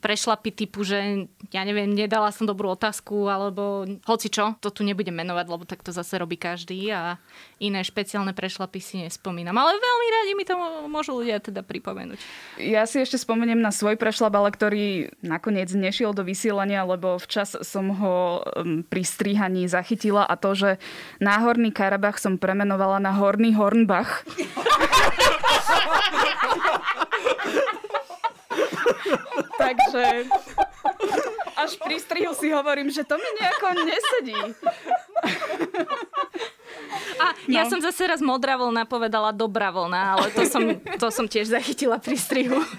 [0.00, 5.16] prešlapy typu, že ja neviem, nedala som dobrú otázku, alebo hoci čo, to tu nebudem
[5.16, 7.16] menovať, lebo tak to zase robí každý a
[7.58, 9.56] iné špeciálne prešlapy si nespomínam.
[9.56, 10.54] Ale veľmi radi mi to
[10.86, 12.20] môžu ľudia teda pripomenúť.
[12.60, 17.56] Ja si ešte spomeniem na svoj prešlap, ale ktorý nakoniec nešiel do vysielania, lebo včas
[17.64, 18.44] som ho
[18.92, 20.70] pri strihaní zachytila a to, že
[21.18, 24.28] Náhorný Karabach som premenovala na Horný Hornbach.
[29.66, 30.04] Takže
[31.56, 34.40] až pri strihu si hovorím, že to mi nejako nesedí.
[37.16, 37.50] A no.
[37.50, 40.62] ja som zase raz modrá vlna povedala dobrá vlna, ale to som,
[41.00, 42.60] to som tiež zachytila pri strihu.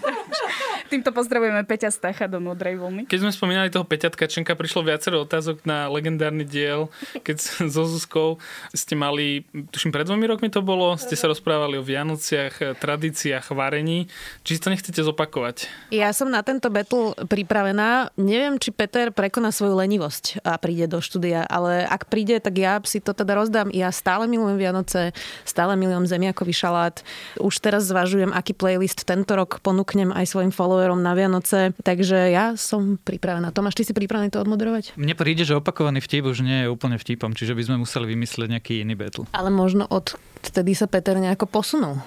[0.88, 3.12] Týmto pozdravujeme Peťa Stacha do modrej vlny.
[3.12, 6.88] Keď sme spomínali toho Peťa Tkačenka, prišlo viacero otázok na legendárny diel,
[7.28, 7.38] keď
[7.76, 8.40] so Zuzkou
[8.72, 14.08] ste mali, tuším pred dvomi rokmi to bolo, ste sa rozprávali o Vianociach, tradíciách, varení.
[14.48, 15.68] Či si to nechcete zopakovať?
[15.92, 18.16] Ja som na tento battle pripravená.
[18.16, 22.80] Neviem, či Peter prekoná svoju lenivosť a príde do štúdia, ale ak príde, tak ja
[22.88, 23.68] si to teda rozdám.
[23.76, 25.12] Ja stále milujem Vianoce,
[25.44, 27.04] stále milujem zemiakový šalát.
[27.44, 31.74] Už teraz zvažujem, aký playlist tento rok ponúknem aj svojim followerom na Vianoce.
[31.82, 33.50] Takže ja som pripravená.
[33.50, 34.94] Tomáš, ty si pripravený to odmoderovať?
[34.94, 38.48] Mne príde, že opakovaný vtip už nie je úplne vtipom, čiže by sme museli vymyslieť
[38.54, 39.26] nejaký iný battle.
[39.34, 40.14] Ale možno od
[40.46, 41.98] vtedy sa Peter nejako posunul.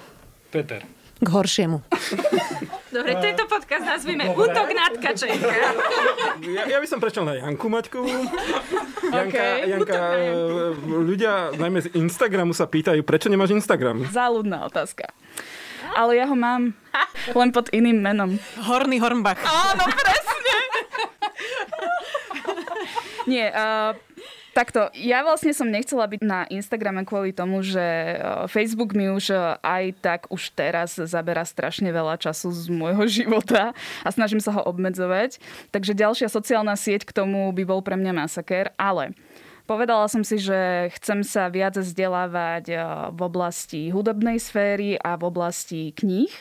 [0.55, 0.87] Peter.
[1.19, 1.83] K horšiemu.
[2.95, 5.51] Dobre, tento podcast nazvime Útok na tkačenka.
[6.41, 8.07] Ja, ja by som prešiel na Janku Maťkovú.
[9.13, 10.27] Janka, Okay, Janka útok na e,
[11.05, 14.09] ľudia najmä z Instagramu sa pýtajú, prečo nemáš Instagram?
[14.09, 15.13] Záľudná otázka.
[15.95, 16.73] Ale ja ho mám
[17.31, 18.35] len pod iným menom.
[18.63, 19.39] Horný Hornbach.
[19.43, 20.57] Áno, presne.
[23.29, 23.93] Nie, uh,
[24.51, 28.17] takto, ja vlastne som nechcela byť na Instagrame kvôli tomu, že
[28.51, 33.71] Facebook mi už aj tak už teraz zabera strašne veľa času z môjho života
[34.03, 35.39] a snažím sa ho obmedzovať.
[35.71, 39.15] Takže ďalšia sociálna sieť k tomu by bol pre mňa masaker, ale
[39.71, 42.75] Povedala som si, že chcem sa viac vzdelávať
[43.15, 46.35] v oblasti hudobnej sféry a v oblasti kníh.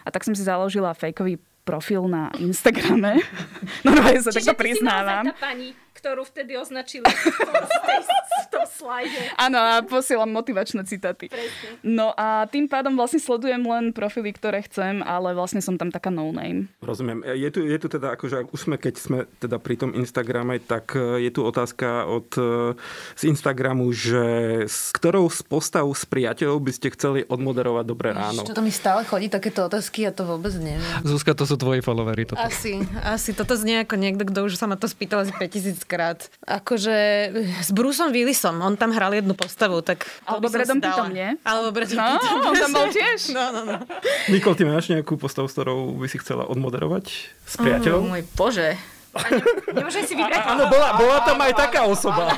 [0.00, 1.36] A tak som si založila fejkový
[1.68, 3.20] profil na Instagrame.
[3.84, 5.28] No, no, sa takto priznávam.
[5.28, 8.29] tá pani, ktorú vtedy označili v
[8.60, 9.20] tom slajde.
[9.48, 11.32] Áno, a posielam motivačné citáty.
[11.32, 11.68] Presne.
[11.80, 16.12] No a tým pádom vlastne sledujem len profily, ktoré chcem, ale vlastne som tam taká
[16.12, 16.68] no name.
[16.84, 17.24] Rozumiem.
[17.24, 20.60] Je tu, je tu teda, akože ak už sme, keď sme teda pri tom Instagrame,
[20.60, 22.74] tak e, je tu otázka od e,
[23.16, 24.24] z Instagramu, že
[24.66, 28.46] s ktorou z postav s priateľov by ste chceli odmoderovať Dobré ráno?
[28.46, 30.82] Čo to mi stále chodí takéto otázky, ja to vôbec neviem.
[31.06, 32.28] Zuzka, to sú tvoji followery.
[32.28, 32.38] Toto.
[32.38, 33.32] Asi, asi.
[33.32, 36.18] Toto znie ako niekto, kto už sa ma to spýtal asi 5000 krát.
[36.44, 36.96] Akože
[37.62, 40.82] s Bruceom Willisom, on tam hral jednu postavu, tak Alebo dala.
[40.82, 41.38] Pittom, nie?
[41.40, 42.42] Alebo Bradom No, Pittom.
[42.42, 43.20] on tam bol tiež.
[43.30, 43.76] No, no, no.
[44.26, 47.06] Nikol, ty máš nejakú postavu, s ktorou by si chcela odmoderovať
[47.46, 48.10] s priateľom?
[48.10, 48.74] Môj bože.
[49.10, 49.42] Ne,
[49.74, 50.42] nemôžem si vybrať.
[50.48, 52.30] Áno, bola, bola tam aj taká osoba.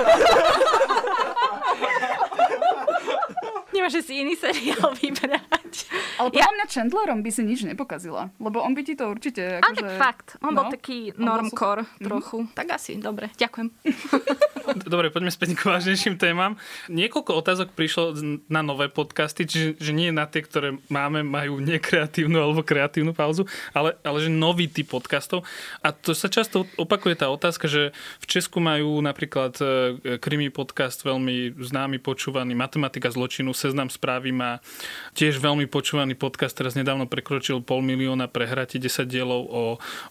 [3.72, 5.61] Nemôžem si iný seriál vybrať.
[6.20, 9.58] Ale podľa mňa Chandlerom by si nič nepokazila, lebo on by ti to určite...
[9.58, 12.38] Ale Akože, tak fakt, on bol no, taký on bol normkor trochu.
[12.52, 13.68] Tak asi, dobre, ďakujem.
[14.62, 16.54] Dobre, poďme späť k vážnejším témam.
[16.86, 18.14] Niekoľko otázok prišlo
[18.46, 23.42] na nové podcasty, čiže že nie na tie, ktoré máme, majú nekreatívnu alebo kreatívnu pauzu,
[23.74, 25.42] ale, ale že nový typ podcastov.
[25.82, 27.90] A to sa často opakuje tá otázka, že
[28.22, 29.64] v Česku majú napríklad e,
[30.22, 34.62] krimi podcast veľmi známy, počúvaný, matematika zločinu, seznam správy má
[35.18, 39.64] tiež veľmi počúvaný podcast, teraz nedávno prekročil pol milióna prehratí 10 dielov o,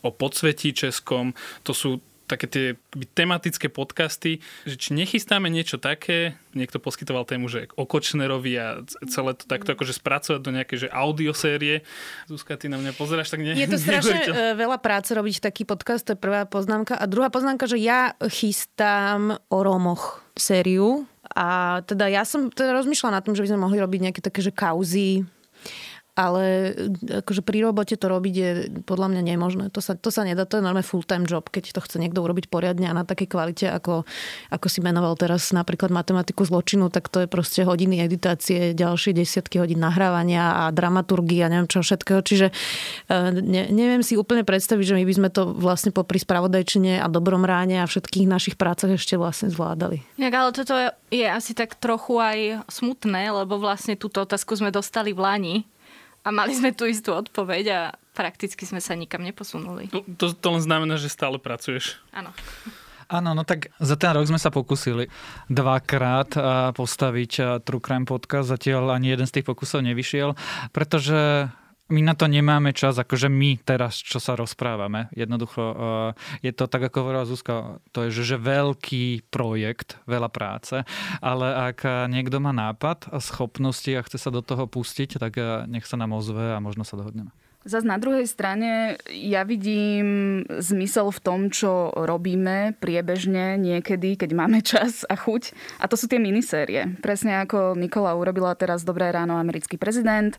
[0.05, 1.33] o podsvetí českom.
[1.65, 2.67] To sú také tie
[3.11, 9.35] tematické podcasty, že či nechystáme niečo také, niekto poskytoval tému, že o Kočnerovi a celé
[9.35, 11.83] to takto akože spracovať do nejakej že audiosérie.
[12.31, 15.67] Zuzka, ty na mňa pozeráš, tak ne, Je to strašne e, veľa práce robiť taký
[15.67, 16.95] podcast, to je prvá poznámka.
[16.95, 21.03] A druhá poznámka, že ja chystám o Rómoch sériu
[21.35, 24.39] a teda ja som teda rozmýšľala nad tým, že by sme mohli robiť nejaké také,
[24.39, 25.27] že kauzy,
[26.11, 28.49] ale e, akože pri robote to robiť je
[28.83, 29.65] podľa mňa nemožné.
[29.71, 32.51] To sa, to sa nedá, to je normálne full-time job, keď to chce niekto urobiť
[32.51, 34.03] poriadne a na takej kvalite, ako,
[34.51, 39.63] ako si menoval teraz napríklad matematiku zločinu, tak to je proste hodiny editácie, ďalšie desiatky
[39.63, 42.19] hodín nahrávania a dramaturgie a neviem čo všetkého.
[42.19, 42.53] Čiže e,
[43.31, 47.47] ne, neviem si úplne predstaviť, že my by sme to vlastne popri spravodajčine a dobrom
[47.47, 50.03] ráne a všetkých našich prácach ešte vlastne zvládali.
[50.19, 50.75] Inak, ale toto
[51.07, 55.55] je asi tak trochu aj smutné, lebo vlastne túto otázku sme dostali v Lani
[56.21, 57.79] a mali sme tú istú odpoveď a
[58.13, 59.89] prakticky sme sa nikam neposunuli.
[59.89, 61.97] To, to, to len znamená, že stále pracuješ.
[62.13, 62.29] Áno.
[63.11, 65.11] Áno, no tak za ten rok sme sa pokúsili
[65.51, 68.47] dvakrát a, postaviť a, True Crime podcast.
[68.47, 70.31] Zatiaľ ani jeden z tých pokusov nevyšiel,
[70.71, 71.51] pretože
[71.91, 75.11] my na to nemáme čas, akože my teraz, čo sa rozprávame.
[75.11, 75.75] Jednoducho uh,
[76.39, 80.87] je to, tak ako hovorila Zuzka, to je že, že veľký projekt, veľa práce,
[81.19, 85.35] ale ak uh, niekto má nápad a schopnosti a chce sa do toho pustiť, tak
[85.37, 87.35] uh, nech sa nám ozve a možno sa dohodneme.
[87.61, 94.65] Zas na druhej strane ja vidím zmysel v tom, čo robíme priebežne niekedy, keď máme
[94.65, 95.53] čas a chuť.
[95.77, 96.97] A to sú tie minisérie.
[97.05, 100.33] Presne ako Nikola urobila teraz Dobré ráno americký prezident,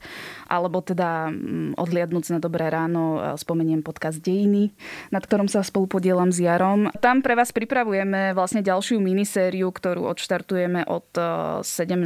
[0.51, 4.75] alebo teda mm, odliadnúť na Dobré ráno e, spomeniem podcast Dejiny,
[5.15, 6.91] nad ktorom sa spolu podielam s Jarom.
[6.99, 11.23] Tam pre vás pripravujeme vlastne ďalšiu minisériu, ktorú odštartujeme od e,
[11.63, 12.03] 17.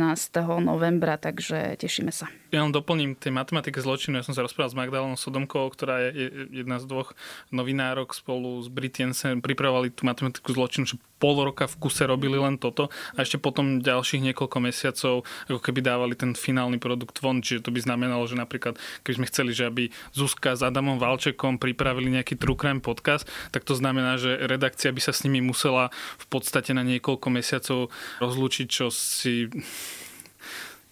[0.61, 2.29] novembra, takže tešíme sa.
[2.53, 4.21] Ja len doplním tej matematike zločinu.
[4.21, 7.15] Ja som sa rozprával s Magdalenou Sodomkou, ktorá je jedna z dvoch
[7.55, 9.39] novinárok spolu s Brit Jensen.
[9.39, 13.81] Pripravovali tú matematiku zločinu, že pol roka v kuse robili len toto a ešte potom
[13.81, 15.15] ďalších niekoľko mesiacov
[15.49, 17.41] ako keby dávali ten finálny produkt von.
[17.41, 21.57] Čiže to by znamenalo, že napríklad keby sme chceli, že aby Zuzka s Adamom Valčekom
[21.57, 25.89] pripravili nejaký True Crime podcast, tak to znamená, že redakcia by sa s nimi musela
[26.21, 27.89] v podstate na niekoľko mesiacov
[28.21, 29.49] rozlúčiť, čo si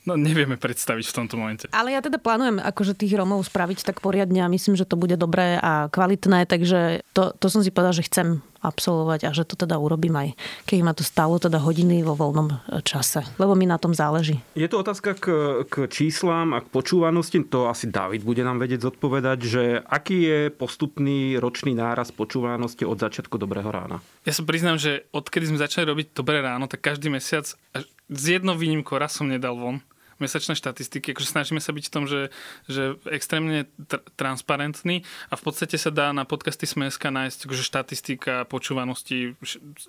[0.04, 1.64] No nevieme predstaviť v tomto momente.
[1.72, 5.16] Ale ja teda plánujem akože tých Romov spraviť tak poriadne a myslím, že to bude
[5.16, 9.60] dobré a kvalitné, takže to, to som si povedal, že chcem absolvovať a že to
[9.60, 10.28] teda urobím aj,
[10.64, 14.40] keď ma to stalo teda hodiny vo voľnom čase, lebo mi na tom záleží.
[14.56, 15.26] Je to otázka k,
[15.68, 17.44] k číslám a k počúvanosti.
[17.52, 22.96] To asi David bude nám vedieť zodpovedať, že aký je postupný ročný náraz počúvanosti od
[22.96, 24.00] začiatku Dobrého rána?
[24.24, 27.44] Ja sa priznám, že odkedy sme začali robiť Dobré ráno, tak každý mesiac,
[27.76, 29.84] až z jednou výnimkou, raz som nedal von
[30.18, 32.30] mesačné štatistiky, akože snažíme sa byť v tom, že,
[32.70, 38.34] že extrémne tr- transparentný a v podstate sa dá na podcasty Smeska nájsť akože štatistika
[38.46, 39.34] počúvanosti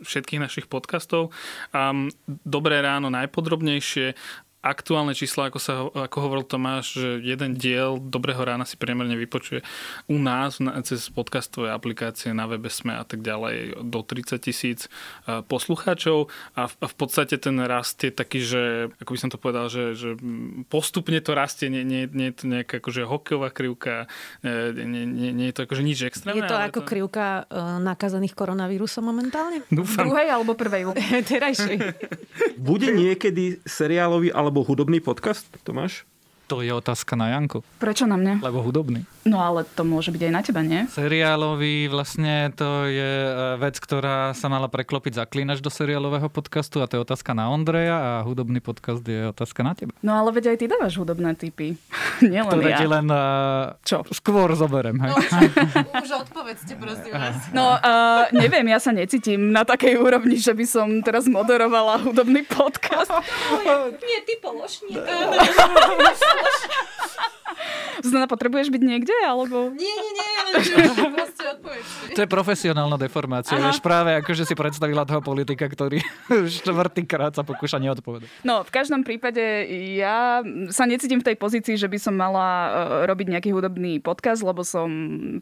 [0.01, 1.33] všetkých našich podcastov.
[1.73, 2.09] Um,
[2.45, 4.15] Dobré ráno najpodrobnejšie
[4.65, 9.62] aktuálne čísla, ako, sa, ako hovoril Tomáš, že jeden diel Dobrého rána si priemerne vypočuje
[10.10, 14.89] u nás na, cez podcastové aplikácie na webe Sme a tak ďalej do 30 tisíc
[15.30, 19.30] e, poslucháčov a v, a v podstate ten rast je taký, že ako by som
[19.30, 20.17] to povedal, že, že
[20.65, 24.10] postupne to rastie, nie, nie, nie je to nejaká akože hokejová krivka,
[24.41, 26.41] e, nie, nie, nie je to akože nič extrémne.
[26.41, 26.88] Je to ako to...
[26.88, 29.62] krivka uh, nakazaných koronavírusom momentálne?
[29.67, 30.08] Dúfam.
[30.08, 30.95] Druhej alebo prvej?
[31.32, 31.75] Terajšej.
[32.56, 36.05] Bude niekedy seriálový alebo hudobný podcast, Tomáš?
[36.47, 37.65] To je otázka na Janku.
[37.81, 38.45] Prečo na mňa?
[38.45, 39.01] Lebo hudobný.
[39.25, 40.85] No ale to môže byť aj na teba, nie?
[40.85, 46.85] Seriálový vlastne to je e, vec, ktorá sa mala preklopiť zaklínač do seriálového podcastu a
[46.85, 49.97] to je otázka na Ondreja a hudobný podcast je otázka na teba.
[50.05, 51.73] No ale veď aj ty dávaš hudobné typy.
[52.21, 52.77] Nielen Ktoré ja.
[52.77, 54.05] ti len uh, Čo?
[54.13, 54.93] skôr zoberem.
[55.01, 55.09] Hej.
[55.09, 55.17] No,
[56.05, 57.49] už odpovedzte, prosím vás.
[57.49, 62.45] No, uh, neviem, ja sa necítim na takej úrovni, že by som teraz moderovala hudobný
[62.45, 63.09] podcast.
[64.05, 65.01] Nie, ty položník.
[68.05, 69.73] Znamená, potrebuješ byť niekde, alebo...
[69.73, 70.49] Nie, nie, nie, ale
[71.17, 72.13] proste odpovedzte.
[72.13, 73.57] To je profesionálna deformácia.
[73.57, 75.99] Vieš, práve ako, že si predstavila toho politika, ktorý
[76.61, 78.29] štvrtýkrát sa pokúša neodpovedať.
[78.45, 79.41] No, v každom prípade
[79.97, 82.69] ja sa necítim v tej pozícii, že by som mala uh,
[83.09, 84.87] robiť nejaký hudobný podcast, lebo som,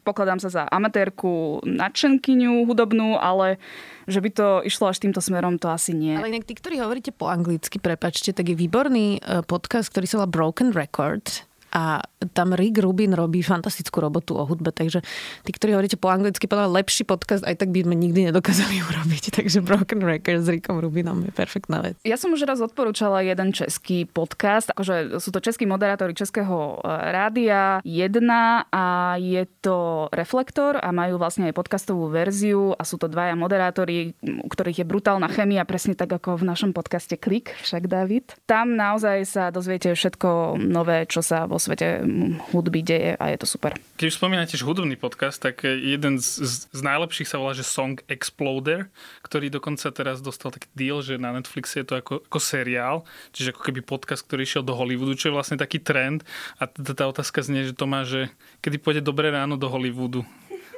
[0.02, 3.60] pokladám sa za amatérku nadšenkyňu hudobnú, ale
[4.08, 6.16] že by to išlo až týmto smerom, to asi nie.
[6.16, 10.16] Ale inak tí, ktorí hovoríte po anglicky, prepačte, tak je výborný e, podcast, ktorý sa
[10.20, 12.06] volá Broken Record a
[12.38, 15.02] tam Rick Rubin robí fantastickú robotu o hudbe, takže
[15.42, 19.42] tí, ktorí hovoríte po anglicky, podľa lepší podcast aj tak by sme nikdy nedokázali urobiť.
[19.42, 21.98] Takže Broken Record s Rickom Rubinom je perfektná vec.
[22.06, 26.94] Ja som už raz odporúčala jeden český podcast, akože sú to českí moderátori Českého e,
[27.10, 33.10] rádia 1 a je to Reflektor a majú vlastne aj podcastovú verziu a sú to
[33.10, 37.90] dvaja moderátori, u ktorých je brutálna chemia, presne tak ako v našom podcaste Klik, však
[37.90, 38.38] David.
[38.46, 42.04] Tam naozaj sa dozviete všetko nové, čo sa vo svete
[42.52, 43.72] hudby deje a je to super.
[43.96, 48.00] Keď už spomínate hudobný podcast, tak jeden z, z, z najlepších sa volá, že Song
[48.12, 48.92] Exploder,
[49.24, 53.56] ktorý dokonca teraz dostal taký deal, že na Netflixe je to ako, ako seriál, čiže
[53.56, 56.28] ako keby podcast, ktorý išiel do Hollywoodu, čo je vlastne taký trend.
[56.60, 58.28] A tá otázka znie, že to má, že
[58.60, 60.28] kedy pôjde dobré ráno do Hollywoodu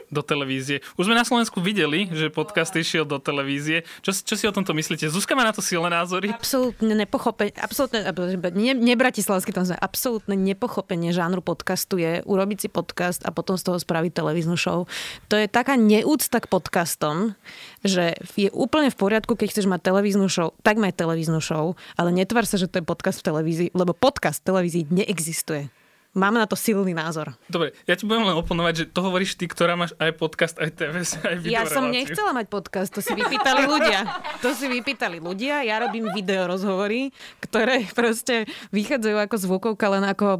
[0.09, 0.81] do televízie.
[0.95, 3.87] Už sme na Slovensku videli, že podcast išiel do televízie.
[4.01, 5.09] Čo, čo si o tomto myslíte?
[5.09, 6.33] Zuzka má na to silné názory?
[6.33, 8.05] Absolútne nepochopenie, absolútne,
[8.55, 13.65] ne, nebratislavský tam sme, absolútne nepochopenie žánru podcastu je urobiť si podcast a potom z
[13.69, 14.89] toho spraviť televíznu show.
[15.29, 17.37] To je taká neúcta k podcastom,
[17.85, 22.09] že je úplne v poriadku, keď chceš mať televíznu show, tak maj televíznu show, ale
[22.11, 25.84] netvar sa, že to je podcast v televízii, lebo podcast v televízii neexistuje.
[26.15, 27.35] Máme na to silný názor.
[27.51, 30.71] Dobre, ja ti budem len oponovať, že to hovoríš ty, ktorá máš aj podcast, aj
[30.71, 34.07] TVS, aj video Ja som nechcela mať podcast, to si vypýtali ľudia.
[34.39, 37.11] To si vypýtali ľudia, ja robím video rozhovory,
[37.43, 40.25] ktoré proste vychádzajú ako zvukovka, len ako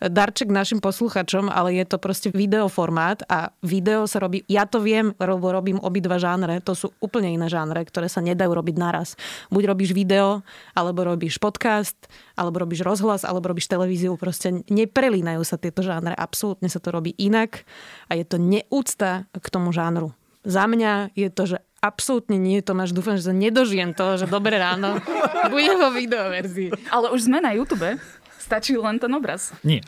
[0.00, 5.12] darček našim posluchačom, ale je to proste videoformát a video sa robí, ja to viem,
[5.20, 9.20] lebo robím obidva žánre, to sú úplne iné žánre, ktoré sa nedajú robiť naraz.
[9.52, 10.40] Buď robíš video,
[10.72, 12.08] alebo robíš podcast,
[12.40, 16.14] alebo robíš rozhlas, alebo robíš televíziu, proste ne, neprelínajú sa tieto žánre.
[16.14, 17.66] Absolútne sa to robí inak
[18.06, 20.14] a je to neúcta k tomu žánru.
[20.46, 24.62] Za mňa je to, že absolútne nie, Tomáš, dúfam, že sa nedožijem toho, že dobré
[24.62, 25.02] ráno
[25.50, 26.94] bude vo videoverzii.
[26.94, 27.98] Ale už sme na YouTube.
[28.44, 29.56] Stačí len ten obraz.
[29.64, 29.80] Nie.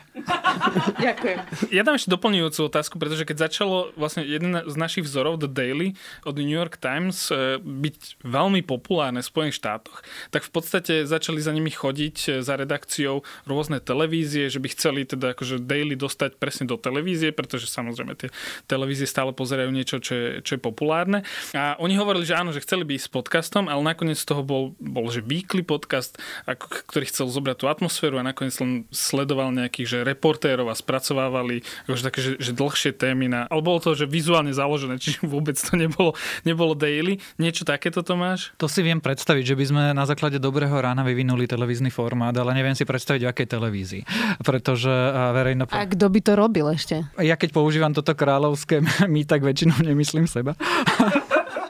[1.05, 1.69] Ďakujem.
[1.69, 5.93] Ja dám ešte doplňujúcu otázku, pretože keď začalo vlastne jeden z našich vzorov, The Daily,
[6.25, 10.01] od New York Times, e, byť veľmi populárne v Spojených štátoch,
[10.33, 15.05] tak v podstate začali za nimi chodiť e, za redakciou rôzne televízie, že by chceli
[15.05, 18.33] teda akože Daily dostať presne do televízie, pretože samozrejme tie
[18.65, 21.21] televízie stále pozerajú niečo, čo je, čo je populárne.
[21.53, 24.41] A oni hovorili, že áno, že chceli by ísť s podcastom, ale nakoniec z toho
[24.41, 26.17] bol, bol že weekly podcast,
[26.49, 30.75] ako, ktorý chcel zobrať tú atmosféru a nakoniec nakoniec len sledoval nejakých že reportérov a
[30.75, 33.43] spracovávali akože také, že, že dlhšie témy na...
[33.51, 36.15] Ale bolo to, že vizuálne založené, čiže vôbec to nebolo,
[36.47, 37.19] nebolo daily.
[37.35, 38.55] Niečo takéto to máš?
[38.55, 42.55] To si viem predstaviť, že by sme na základe Dobrého rána vyvinuli televízny formát, ale
[42.55, 44.03] neviem si predstaviť, v akej televízii.
[44.39, 44.91] Pretože
[45.35, 45.67] verejno...
[45.67, 47.03] A kto by to robil ešte?
[47.19, 48.79] Ja keď používam toto kráľovské
[49.13, 50.55] my, tak väčšinou nemyslím seba.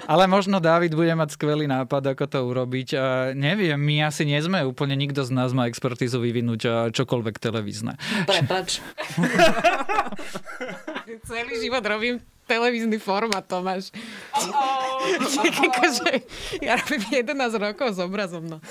[0.07, 2.89] Ale možno David bude mať skvelý nápad, ako to urobiť.
[2.95, 7.99] A neviem, my asi nie sme úplne, nikto z nás má expertizu vyvinúť čokoľvek televízne.
[8.23, 8.79] Prepač.
[11.27, 13.91] Celý život robím televízny formát, Tomáš.
[15.67, 16.23] Akože,
[16.63, 18.47] ja robím 11 rokov s obrazom.
[18.47, 18.63] No.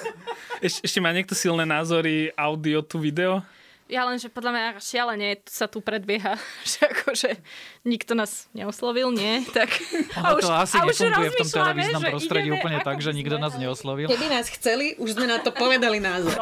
[0.65, 3.45] Eš, ešte má niekto silné názory audio tu video?
[3.87, 6.35] Ja len, že podľa mňa šialene sa tu predbieha,
[6.75, 7.39] že akože
[7.87, 9.43] nikto nás neoslovil, nie?
[9.57, 9.73] Tak,
[10.21, 14.05] ono to asi nefunguje v tom televíznom prostredí úplne tak, že nikto nás neoslovil.
[14.11, 16.37] Keby nás chceli, už sme na to povedali názor.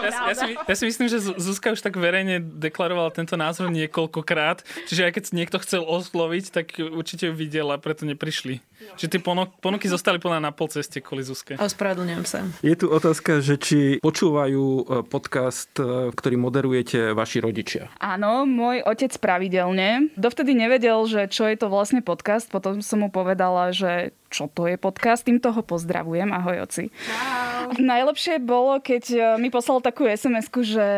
[0.00, 4.64] ja, ja, si, ja si myslím, že Zuzka už tak verejne deklarovala tento názor niekoľkokrát,
[4.88, 8.64] čiže aj keď niekto chcel osloviť, tak určite ju videla, preto neprišli.
[8.96, 9.20] Čiže tie
[9.60, 11.56] ponuky zostali plná na pol ceste kvôli Zuzke.
[11.56, 12.44] Ospravedlňujem sa.
[12.60, 17.88] Je tu otázka, že či počúvajú e, podcast e, ktorý moderujete vaši rodičia.
[17.98, 20.12] Áno, môj otec pravidelne.
[20.20, 22.52] Dovtedy nevedel, že čo je to vlastne podcast.
[22.52, 25.24] Potom som mu povedala, že čo to je podcast.
[25.24, 26.28] Týmto ho pozdravujem.
[26.34, 26.92] Ahoj, oci.
[27.08, 27.80] Wow.
[27.80, 30.88] Najlepšie bolo, keď e, mi poslal takú sms že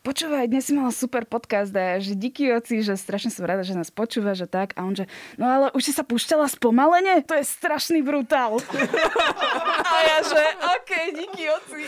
[0.00, 3.76] počúvaj, dnes si mala super podcast a že díky oci, že strašne som rada, že
[3.76, 4.72] nás počúva, že tak.
[4.80, 5.04] A on že,
[5.36, 7.20] no ale už si sa púšťala spomalene?
[7.28, 8.56] To je strašný brutál.
[9.92, 10.42] a ja že,
[10.80, 11.82] OK, díky oci.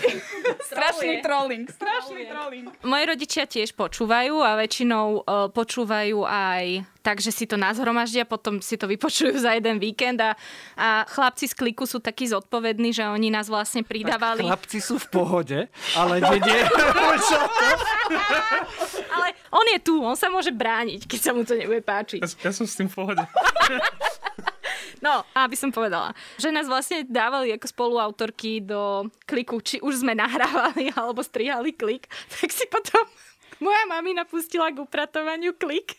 [0.69, 2.67] strašný trolling, strašný trolling.
[2.85, 8.79] Moji rodičia tiež počúvajú a väčšinou uh, počúvajú aj takže si to nazhromaždia, potom si
[8.79, 10.39] to vypočujú za jeden víkend a,
[10.79, 14.47] a chlapci z kliku sú takí zodpovední, že oni nás vlastne pridávali.
[14.47, 15.59] Chlapci sú v pohode,
[15.99, 16.63] ale nie, nie.
[19.15, 22.21] ale on je tu, on sa môže brániť, keď sa mu to nebude páčiť.
[22.23, 23.25] Ja, ja som s tým v pohode.
[25.03, 30.15] No, aby som povedala, že nás vlastne dávali ako spoluautorky do kliku, či už sme
[30.15, 32.07] nahrávali alebo strihali klik,
[32.39, 33.03] tak si potom
[33.59, 35.99] moja mamina pustila k upratovaniu klik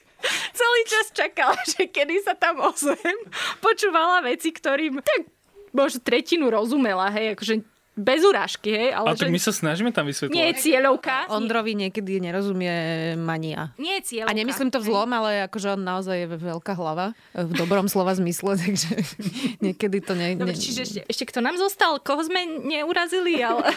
[0.56, 3.18] celý čas čakala, že kedy sa tam ozvem.
[3.60, 5.28] Počúvala veci, ktorým tak
[5.76, 7.56] možno tretinu rozumela, hej, akože
[7.94, 8.90] bez urážky, hej.
[8.90, 9.30] Ale, ale že...
[9.30, 10.34] tak my sa snažíme tam vysvetľovať.
[10.34, 11.30] Nie je cieľovka.
[11.30, 12.74] Ondrovi niekedy nerozumie
[13.22, 13.70] mania.
[13.78, 14.34] Nie je cieľovka.
[14.34, 17.14] A nemyslím to v zlom, ale akože on naozaj je veľká hlava.
[17.38, 18.98] V dobrom slova zmysle, takže
[19.62, 20.34] niekedy to ne...
[20.34, 22.02] Dobre, čiže ešte, ešte kto nám zostal?
[22.02, 23.38] Koho sme neurazili?
[23.46, 23.70] Ale...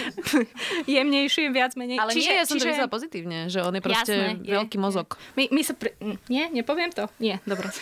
[1.00, 1.96] Jemnejšie, viac menej.
[1.96, 2.68] Ale čiže, nie, ja som čiže...
[2.68, 5.16] to myslela pozitívne, že on je proste Jasné, veľký je, mozog.
[5.40, 5.72] My, my sa...
[5.72, 5.96] Pri...
[6.28, 7.08] Nie, nepoviem to?
[7.16, 7.72] Nie, dobre.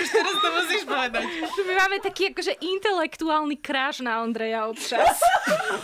[0.00, 1.22] Už teraz to musíš povedať.
[1.70, 5.20] My máme taký akože in intelektuálny kráž na Ondreja občas.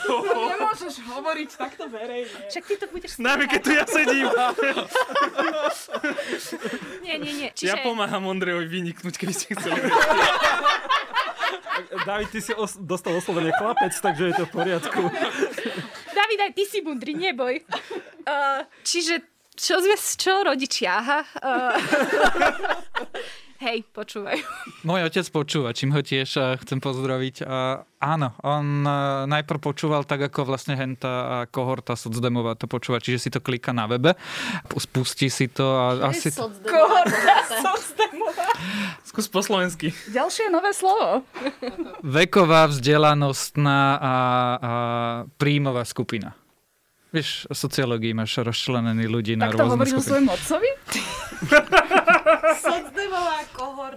[0.09, 2.33] To nemôžeš hovoriť takto verejne.
[2.49, 3.21] Však ty to budeš...
[3.21, 4.33] Nami, keď tu ja sedím.
[7.05, 7.51] nie, nie, nie.
[7.53, 7.69] Čiže...
[7.69, 9.77] Ja pomáham Ondrejovi vyniknúť, keby ste chceli.
[12.09, 15.01] David, ty si os- dostal oslovenie chlapec, takže je to v poriadku.
[16.17, 17.61] David, aj ty si mudrý, neboj.
[18.25, 19.21] Uh, čiže
[19.53, 20.97] čo sme, čo rodičia?
[20.97, 21.21] Aha.
[21.45, 21.77] Uh,
[23.57, 24.45] Hej, počúvajú.
[24.85, 27.41] Môj otec počúva, čím ho tiež uh, chcem pozdraviť.
[27.41, 33.01] Uh, áno, on uh, najprv počúval tak, ako vlastne henta a kohorta Socdemová to počúva,
[33.01, 34.13] čiže si to klika na webe,
[34.77, 36.29] spustí si to a asi...
[36.37, 36.53] To...
[36.53, 38.49] Kohorta Socdemová.
[39.09, 39.97] Skús po slovensky.
[40.13, 41.25] Ďalšie nové slovo.
[42.05, 44.73] Veková, vzdelanostná a, a
[45.41, 46.37] príjmová skupina.
[47.17, 49.65] Vieš, o sociológii máš rozčlenený ľudí na rôzne skupiny.
[49.65, 50.71] Tak to hovoríš o svojom otcovi?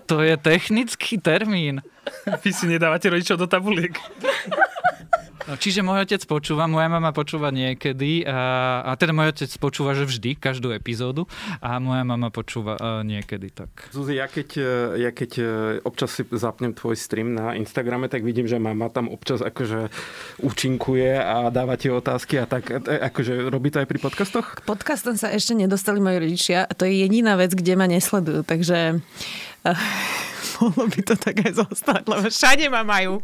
[0.10, 1.84] To je technický termín.
[2.42, 3.94] Vy si nedávate rodičov do tabuliek.
[5.48, 9.96] No, čiže môj otec počúva, moja mama počúva niekedy a, a teda môj otec počúva,
[9.96, 11.30] že vždy, každú epizódu
[11.64, 13.92] a moja mama počúva a, niekedy tak.
[13.96, 14.50] Zuzi, ja keď,
[15.00, 15.44] ja keď e,
[15.86, 19.88] občas si zapnem tvoj stream na Instagrame, tak vidím, že mama tam občas akože
[20.44, 24.48] účinkuje a dáva tie otázky a tak e, akože robí to aj pri podcastoch?
[24.60, 28.44] K podcastom sa ešte nedostali moji rodičia a to je jediná vec, kde ma nesledujú,
[28.44, 29.00] takže
[30.60, 33.20] mohlo by to tak aj zostať, lebo všade ma majú.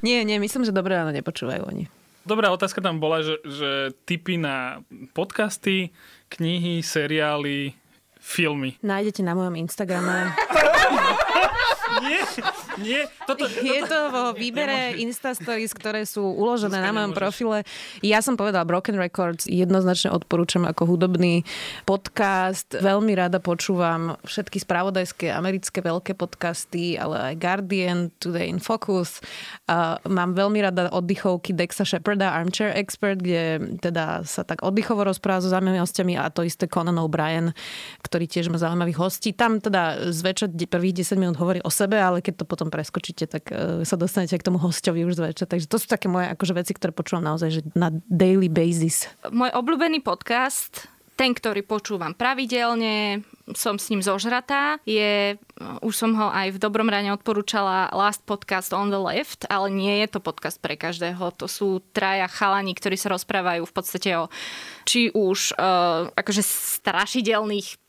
[0.00, 1.84] Nie, nie, myslím, že dobré ráno nepočúvajú oni.
[2.24, 4.80] Dobrá otázka tam bola, že, že tipy na
[5.12, 5.92] podcasty,
[6.32, 7.76] knihy, seriály,
[8.16, 8.80] filmy.
[8.80, 10.32] Nájdete na mojom Instagrame.
[12.02, 12.20] nie,
[12.82, 13.00] nie.
[13.28, 17.62] Toto, je to vo výbere Insta Stories, ktoré sú uložené na mojom profile.
[18.02, 21.46] Ja som povedala Broken Records, jednoznačne odporúčam ako hudobný
[21.86, 22.74] podcast.
[22.74, 29.22] Veľmi rada počúvam všetky spravodajské americké veľké podcasty, ale aj Guardian, Today in Focus.
[29.70, 35.44] Uh, mám veľmi rada oddychovky Dexa Sheparda, Armchair Expert, kde teda sa tak oddychovo rozpráva
[35.44, 37.52] so zaujímavými hostiami a to isté Conan O'Brien,
[38.02, 39.30] ktorý tiež má zaujímavých hostí.
[39.36, 43.52] Tam teda zväčša prvých 10 minút hovorí o sebe, ale keď to potom preskočíte, tak
[43.52, 45.44] e, sa dostanete k tomu hostovi už zväčša.
[45.44, 49.10] Takže to sú také moje akože veci, ktoré počúvam naozaj že na daily basis.
[49.28, 53.22] Môj obľúbený podcast ten, ktorý počúvam pravidelne,
[53.54, 54.82] som s ním zožratá.
[54.82, 55.38] Je,
[55.82, 60.02] už som ho aj v Dobrom ráne odporúčala Last Podcast on the Left, ale nie
[60.02, 61.30] je to podcast pre každého.
[61.38, 64.26] To sú traja chalani, ktorí sa rozprávajú v podstate o
[64.82, 66.42] či už uh, akože
[66.82, 67.83] strašidelných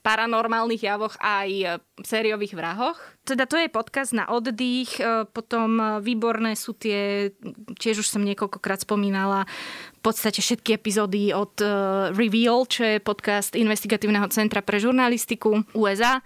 [0.00, 2.96] paranormálnych javoch aj sériových vrahoch.
[3.24, 7.32] Teda to je podcast na oddych, e, potom výborné sú tie,
[7.80, 9.48] tiež už som niekoľkokrát spomínala,
[9.96, 11.56] v podstate všetky epizódy od
[12.12, 16.20] Reveal, čo je podcast investigatívneho centra pre žurnalistiku USA.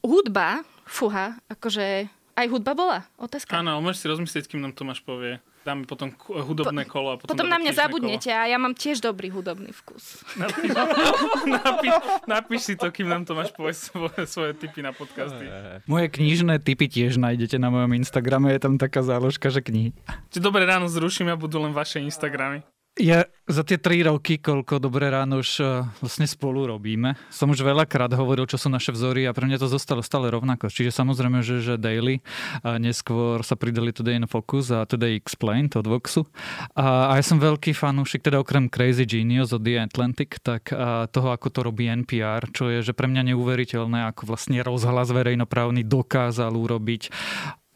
[0.00, 2.98] Hudba, fuha, akože aj hudba bola?
[3.18, 3.50] Otázka.
[3.58, 5.42] Áno, môžeš si rozmyslieť, kým nám Tomáš povie.
[5.66, 7.14] Dáme potom hudobné kolo.
[7.14, 8.40] A potom, potom na mňa zabudnete kolo.
[8.40, 10.22] a ja mám tiež dobrý hudobný vkus.
[10.38, 10.70] Napíš,
[11.60, 11.94] napíš,
[12.24, 15.44] napíš si to, kým nám Tomáš povie svoje, svoje tipy na podcasty.
[15.84, 18.54] Moje knižné tipy tiež nájdete na mojom Instagrame.
[18.54, 19.90] Je tam taká záložka, že knihy.
[20.30, 22.62] Či dobré ráno zruším a budú len vaše Instagramy.
[22.98, 27.62] Ja za tie tri roky, koľko Dobré ráno už uh, vlastne spolu robíme, som už
[27.62, 30.66] veľakrát hovoril, čo sú naše vzory a pre mňa to zostalo stále rovnako.
[30.66, 32.18] Čiže samozrejme, že, že Daily,
[32.66, 36.26] a neskôr sa pridali Today in Focus a Today Explained od Voxu.
[36.74, 41.06] A, a ja som veľký fanúšik, teda okrem Crazy Genius od The Atlantic, tak a
[41.06, 45.86] toho, ako to robí NPR, čo je, že pre mňa neuveriteľné, ako vlastne rozhlas verejnoprávny
[45.86, 47.14] dokázal urobiť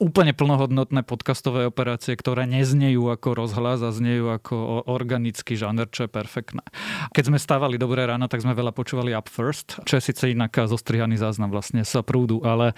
[0.03, 6.11] úplne plnohodnotné podcastové operácie, ktoré neznejú ako rozhlas a znejú ako organický žáner, čo je
[6.11, 6.67] perfektné.
[7.15, 10.51] Keď sme stávali Dobré ráno, tak sme veľa počúvali Up First, čo je síce inak
[10.51, 12.75] zostrihaný záznam vlastne sa prúdu, ale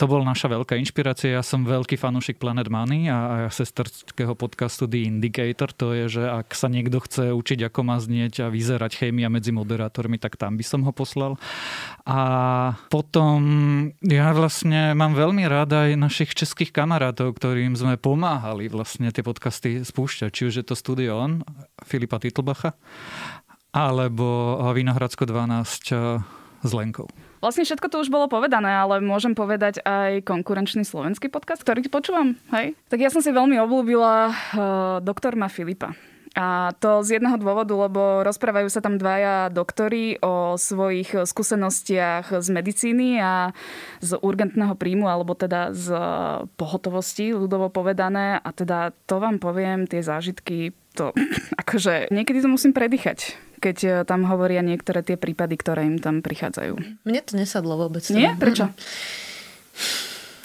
[0.00, 1.36] to bol naša veľká inšpirácia.
[1.36, 5.68] Ja som veľký fanúšik Planet Money a, a sesterského podcastu The Indicator.
[5.76, 9.52] To je, že ak sa niekto chce učiť, ako má znieť a vyzerať chémia medzi
[9.52, 11.36] moderátormi, tak tam by som ho poslal.
[12.08, 12.20] A
[12.88, 13.40] potom
[14.00, 19.26] ja vlastne mám veľmi rád aj našich českých všetkých kamarátov, ktorým sme pomáhali vlastne tie
[19.26, 20.30] podcasty spúšťať.
[20.30, 21.42] Či už je to Studio On,
[21.82, 22.78] Filipa Titlbacha,
[23.74, 25.42] alebo Vinohradsko 12
[25.90, 26.22] eh,
[26.62, 27.10] s Lenkou.
[27.42, 32.38] Vlastne všetko to už bolo povedané, ale môžem povedať aj konkurenčný slovenský podcast, ktorý počúvam.
[32.54, 32.78] Hej?
[32.86, 34.34] Tak ja som si veľmi obľúbila uh,
[35.02, 35.98] doktorma Filipa.
[36.32, 42.48] A to z jedného dôvodu, lebo rozprávajú sa tam dvaja doktori o svojich skúsenostiach z
[42.48, 43.52] medicíny a
[44.00, 45.92] z urgentného príjmu, alebo teda z
[46.56, 48.40] pohotovosti, ľudovo povedané.
[48.40, 51.12] A teda to vám poviem, tie zážitky, to
[51.62, 57.06] akože niekedy to musím predýchať keď tam hovoria niektoré tie prípady, ktoré im tam prichádzajú.
[57.06, 58.02] Mne to nesadlo vôbec.
[58.10, 58.34] Nie?
[58.34, 58.74] Prečo?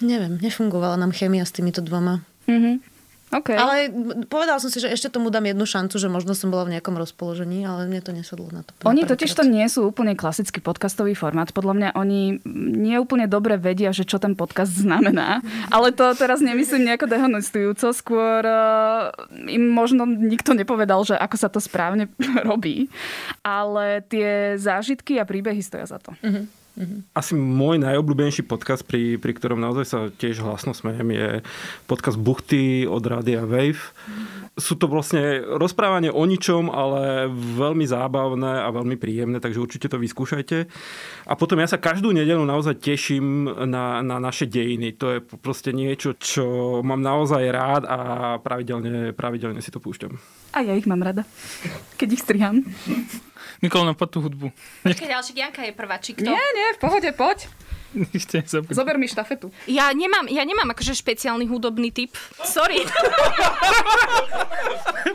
[0.05, 2.21] Neviem, nefungovala nám chemia s týmito dvoma.
[2.45, 2.96] Mm-hmm.
[3.27, 3.59] Okay.
[3.59, 3.91] Ale
[4.31, 6.95] povedal som si, že ešte tomu dám jednu šancu, že možno som bola v nejakom
[6.95, 8.71] rozpoložení, ale mne to nesadlo na to.
[8.87, 11.51] Oni totiž to nie sú úplne klasický podcastový formát.
[11.51, 12.39] Podľa mňa oni
[12.79, 15.43] nie úplne dobre vedia, že čo ten podcast znamená.
[15.67, 17.91] Ale to teraz nemyslím nejako dehonestujúco.
[17.91, 19.11] Skôr uh,
[19.51, 22.07] im možno nikto nepovedal, že ako sa to správne
[22.47, 22.87] robí.
[23.43, 26.15] Ale tie zážitky a príbehy stoja za to.
[26.77, 27.01] Uh-huh.
[27.17, 31.29] Asi môj najobľúbenejší podcast, pri, pri ktorom naozaj sa tiež hlasno smejem, je
[31.89, 33.81] podcast Buchty od Radia Wave.
[34.53, 39.97] Sú to vlastne rozprávanie o ničom, ale veľmi zábavné a veľmi príjemné, takže určite to
[39.97, 40.69] vyskúšajte.
[41.25, 44.93] A potom ja sa každú nedelu naozaj teším na, na naše dejiny.
[45.01, 46.45] To je proste niečo, čo
[46.85, 47.97] mám naozaj rád a
[48.37, 50.13] pravidelne, pravidelne si to púšťam.
[50.53, 51.25] A ja ich mám rada,
[51.97, 52.61] keď ich striham.
[53.61, 54.47] Nikola, poď tú hudbu.
[54.85, 56.29] Počkaj, ďalší Janka je prvá, či kto?
[56.29, 57.49] Nie, nie, v pohode, poď.
[58.77, 59.51] Zober mi štafetu.
[59.69, 62.11] Ja nemám, ja nemám akože špeciálny hudobný typ.
[62.43, 62.83] Sorry.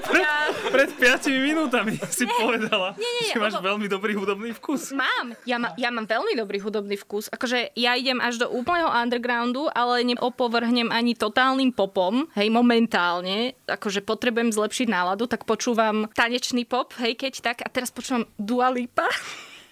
[0.09, 0.49] pred, ja...
[0.73, 3.69] pred 5 minútami si nie, povedala, nie, nie, že máš lebo...
[3.75, 4.93] veľmi dobrý hudobný vkus.
[4.97, 5.37] Mám.
[5.45, 7.29] Ja, ma, ja mám veľmi dobrý hudobný vkus.
[7.29, 12.27] Akože ja idem až do úplného undergroundu, ale neopovrhnem ani totálnym popom.
[12.33, 13.55] Hej, momentálne.
[13.69, 17.59] Akože potrebujem zlepšiť náladu, tak počúvam tanečný pop, hej, keď tak.
[17.65, 19.07] A teraz počúvam Dua Lipa.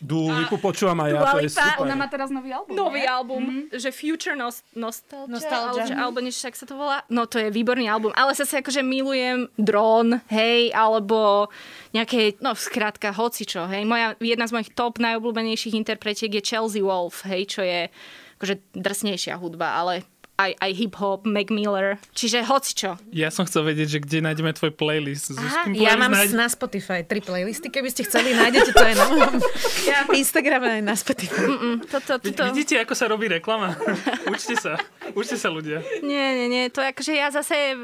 [0.01, 1.85] Dua Lipu počúvam aj ja, to je super.
[1.85, 2.73] Ona má teraz nový album.
[2.73, 3.09] Nový nie?
[3.09, 3.77] album, mm-hmm.
[3.77, 5.85] že Future nost- Nostalgia, Nostalgia.
[5.93, 7.05] Alebo, alebo niečo, ak sa to volá.
[7.13, 11.53] No to je výborný album, ale zase akože milujem dron, hej, alebo
[11.93, 13.85] nejaké, no skrátka, hocičo, hej.
[13.85, 17.93] Moja, jedna z mojich top najobľúbenejších interpretiek je Chelsea Wolf, hej, čo je
[18.41, 20.09] akože drsnejšia hudba, ale
[20.41, 22.97] aj, aj hip-hop, Mac Miller, čiže hocičo.
[23.13, 25.37] Ja som chcel vedieť, že kde nájdeme tvoj playlist.
[25.37, 26.33] Aha, playlist ja mám nájde...
[26.33, 29.07] na Spotify tri playlisty, keby ste chceli, nájdete to aj na
[29.91, 29.99] ja.
[30.17, 31.45] Instagrame aj na Spotify.
[31.45, 32.43] Mm-mm, toto, toto.
[32.57, 33.77] Vidíte, ako sa robí reklama?
[34.33, 34.81] Učte sa.
[35.13, 35.85] Učte sa ľudia.
[36.01, 36.65] Nie, nie, nie.
[36.73, 37.77] To akože ja zase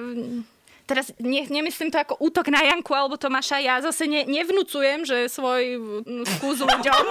[0.87, 5.27] teraz ne, nemyslím to ako útok na Janku alebo Tomáša, ja zase ne, nevnúcujem, že
[5.27, 5.77] svoj
[6.39, 7.05] vkus ľuďom.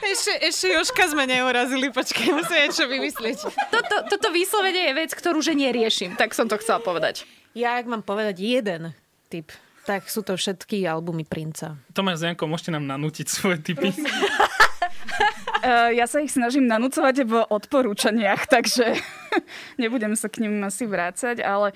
[0.00, 3.38] ešte, ešte Joška sme neurazili, počkaj, musím niečo vymyslieť.
[3.68, 7.28] Toto, toto vyslovene je vec, ktorú že neriešim, tak som to chcela povedať.
[7.52, 8.96] Ja, ak mám povedať jeden
[9.28, 9.52] typ,
[9.88, 11.80] tak sú to všetky albumy Princa.
[11.96, 13.88] Tomáš Janko, môžete nám nanútiť svoje typy?
[15.64, 19.00] Uh, ja sa ich snažím nanúcovať v odporúčaniach, takže
[19.82, 21.72] nebudem sa k ním asi vrácať, ale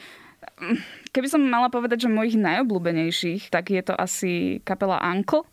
[1.12, 5.46] Keby som mala povedať, že mojich najobľúbenejších, tak je to asi kapela Uncle,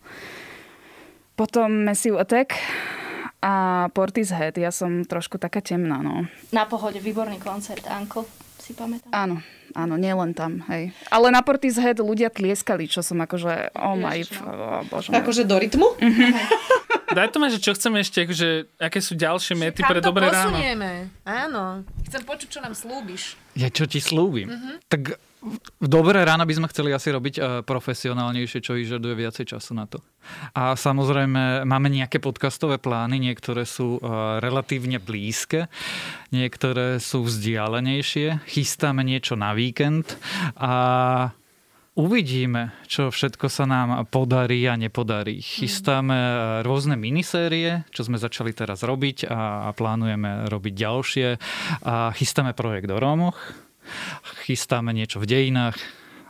[1.38, 2.58] potom Massive Attack
[3.42, 4.58] a Portishead.
[4.58, 6.26] Ja som trošku taká temná, no.
[6.50, 8.26] Na pohode, výborný koncert, Uncle,
[8.58, 9.10] si pamätám.
[9.14, 9.36] Áno,
[9.78, 10.92] áno, nielen tam, hej.
[11.14, 15.10] Ale na Portishead ľudia tlieskali, čo som akože, oh my, oh, bože.
[15.14, 15.88] Akože do rytmu?
[17.10, 20.54] Daj to ma, že čo chceme ešte, akože, aké sú ďalšie mety pre dobré ráno.
[20.54, 21.10] posunieme?
[21.26, 21.82] Áno.
[22.06, 23.34] Chcem počuť, čo nám slúbiš.
[23.58, 24.50] Ja čo ti slúbim?
[24.50, 24.72] Mhm.
[24.86, 25.02] Tak
[25.80, 29.88] v dobré ráno by sme chceli asi robiť eh, profesionálnejšie, čo vyžaduje viacej času na
[29.88, 30.04] to.
[30.52, 34.04] A samozrejme máme nejaké podcastové plány, niektoré sú eh,
[34.44, 35.72] relatívne blízke,
[36.36, 38.44] niektoré sú vzdialenejšie.
[38.52, 40.20] Chystáme niečo na víkend
[40.60, 41.32] a
[42.00, 45.44] Uvidíme, čo všetko sa nám podarí a nepodarí.
[45.44, 51.28] Chystáme eh, rôzne minisérie, čo sme začali teraz robiť a, plánujeme robiť ďalšie.
[51.84, 53.36] A chystáme projekt o Rómoch,
[54.48, 55.76] chystáme niečo v dejinách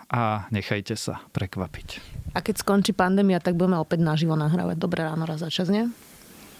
[0.09, 2.01] a nechajte sa prekvapiť.
[2.33, 5.85] A keď skončí pandémia, tak budeme opäť naživo nahrávať Dobré ráno raz za čas, nie?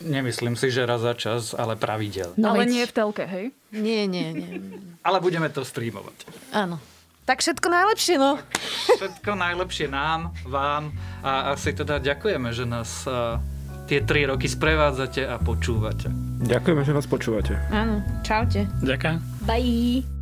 [0.06, 2.38] Nemyslím si, že raz za čas, ale pravidel.
[2.38, 3.46] No Ale veď- nie v telke, hej?
[3.74, 4.50] Nie, nie, nie.
[5.02, 6.30] Ale budeme to streamovať.
[6.54, 6.78] Áno.
[7.30, 8.42] Tak všetko najlepšie, no.
[8.98, 13.06] Všetko najlepšie nám, vám a asi teda ďakujeme, že nás
[13.90, 16.14] tie tri roky sprevádzate a počúvate.
[16.46, 17.58] Ďakujeme, že nás počúvate.
[17.74, 18.06] Áno.
[18.22, 18.70] Čaute.
[18.86, 19.18] Ďakujem.
[19.50, 20.19] Bye.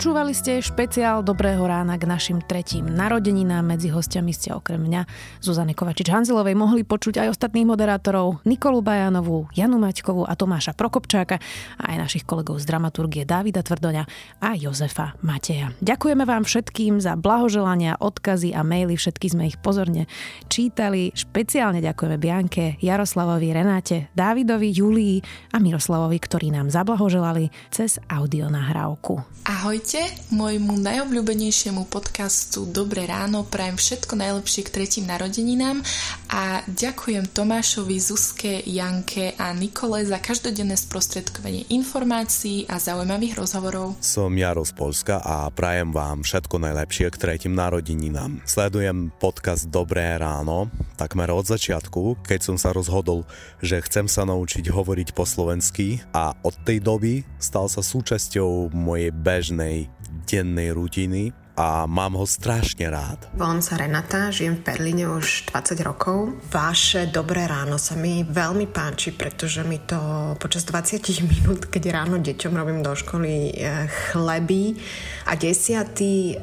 [0.00, 3.76] Počúvali ste špeciál Dobrého rána k našim tretím narodeninám.
[3.76, 5.04] Medzi hostiami ste okrem mňa
[5.44, 11.36] Zuzany Kovačič-Hanzilovej mohli počuť aj ostatných moderátorov Nikolu Bajanovú, Janu Maťkovú a Tomáša Prokopčáka
[11.76, 14.08] a aj našich kolegov z dramaturgie Davida Tvrdoňa
[14.40, 15.68] a Jozefa Mateja.
[15.84, 18.96] Ďakujeme vám všetkým za blahoželania, odkazy a maily.
[18.96, 20.08] Všetky sme ich pozorne
[20.48, 21.12] čítali.
[21.12, 25.20] Špeciálne ďakujeme Bianke, Jaroslavovi, Renáte, Dávidovi, Julii
[25.52, 29.44] a Miroslavovi, ktorí nám zablahoželali cez audionahrávku.
[29.44, 29.89] Ahojte,
[30.30, 35.82] môjmu najobľúbenejšiemu podcastu Dobré ráno prajem všetko najlepšie k tretím narodeninám
[36.30, 43.98] a ďakujem Tomášovi, Zuzke, Janke a Nikole za každodenné sprostredkovanie informácií a zaujímavých rozhovorov.
[43.98, 48.46] Som Jaro z Polska a prajem vám všetko najlepšie k tretím narodeninám.
[48.46, 50.70] Sledujem podcast Dobré ráno
[51.00, 53.24] takmer od začiatku, keď som sa rozhodol,
[53.64, 59.08] že chcem sa naučiť hovoriť po slovensky a od tej doby stal sa súčasťou mojej
[59.08, 59.79] bežnej
[60.26, 63.28] dennej rutiny a mám ho strašne rád.
[63.36, 66.32] Volám sa Renata, žijem v Berlíne už 20 rokov.
[66.48, 69.98] Vaše dobré ráno sa mi veľmi páči, pretože mi to
[70.40, 74.80] počas 20 minút, keď ráno deťom robím do školy eh, chleby
[75.28, 76.40] a desiatý eh,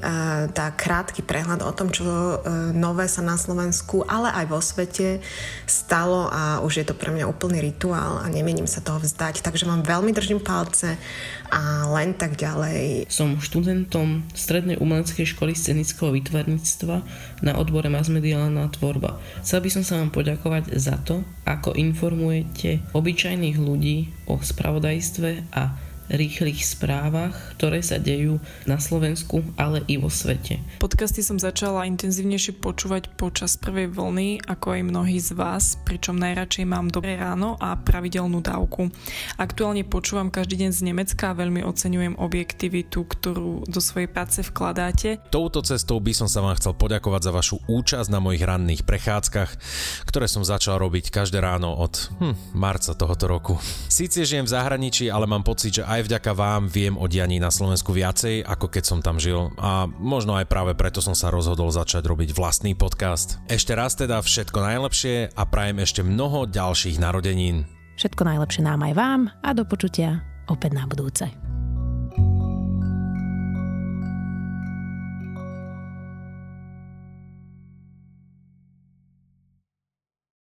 [0.53, 2.37] dá krátky prehľad o tom, čo eh,
[2.77, 5.17] nové sa na Slovensku, ale aj vo svete
[5.65, 9.41] stalo a už je to pre mňa úplný rituál a nemienim sa toho vzdať.
[9.41, 10.93] Takže vám veľmi držím palce
[11.51, 13.07] a len tak ďalej.
[13.07, 16.95] Som študentom Strednej umeleckej školy scenického výtvarníctva
[17.41, 19.17] na odbore masmediálna tvorba.
[19.41, 25.86] Chcel by som sa vám poďakovať za to, ako informujete obyčajných ľudí o spravodajstve a
[26.07, 30.59] rýchlych správach, ktoré sa dejú na Slovensku, ale i vo svete.
[30.79, 36.65] Podcasty som začala intenzívnejšie počúvať počas prvej vlny, ako aj mnohí z vás, pričom najradšej
[36.67, 38.87] mám dobré ráno a pravidelnú dávku.
[39.35, 45.19] Aktuálne počúvam každý deň z Nemecka a veľmi oceňujem objektivitu, ktorú do svojej práce vkladáte.
[45.27, 49.51] Touto cestou by som sa vám chcel poďakovať za vašu účasť na mojich ranných prechádzkach,
[50.07, 53.53] ktoré som začal robiť každé ráno od hm, marca tohoto roku.
[53.91, 57.49] Síce žijem v zahraničí, ale mám pocit, že aj vďaka vám viem o dianí na
[57.49, 61.73] Slovensku viacej, ako keď som tam žil a možno aj práve preto som sa rozhodol
[61.73, 63.41] začať robiť vlastný podcast.
[63.49, 67.65] Ešte raz teda všetko najlepšie a prajem ešte mnoho ďalších narodenín.
[67.97, 71.56] Všetko najlepšie nám aj vám a do počutia opäť na budúce.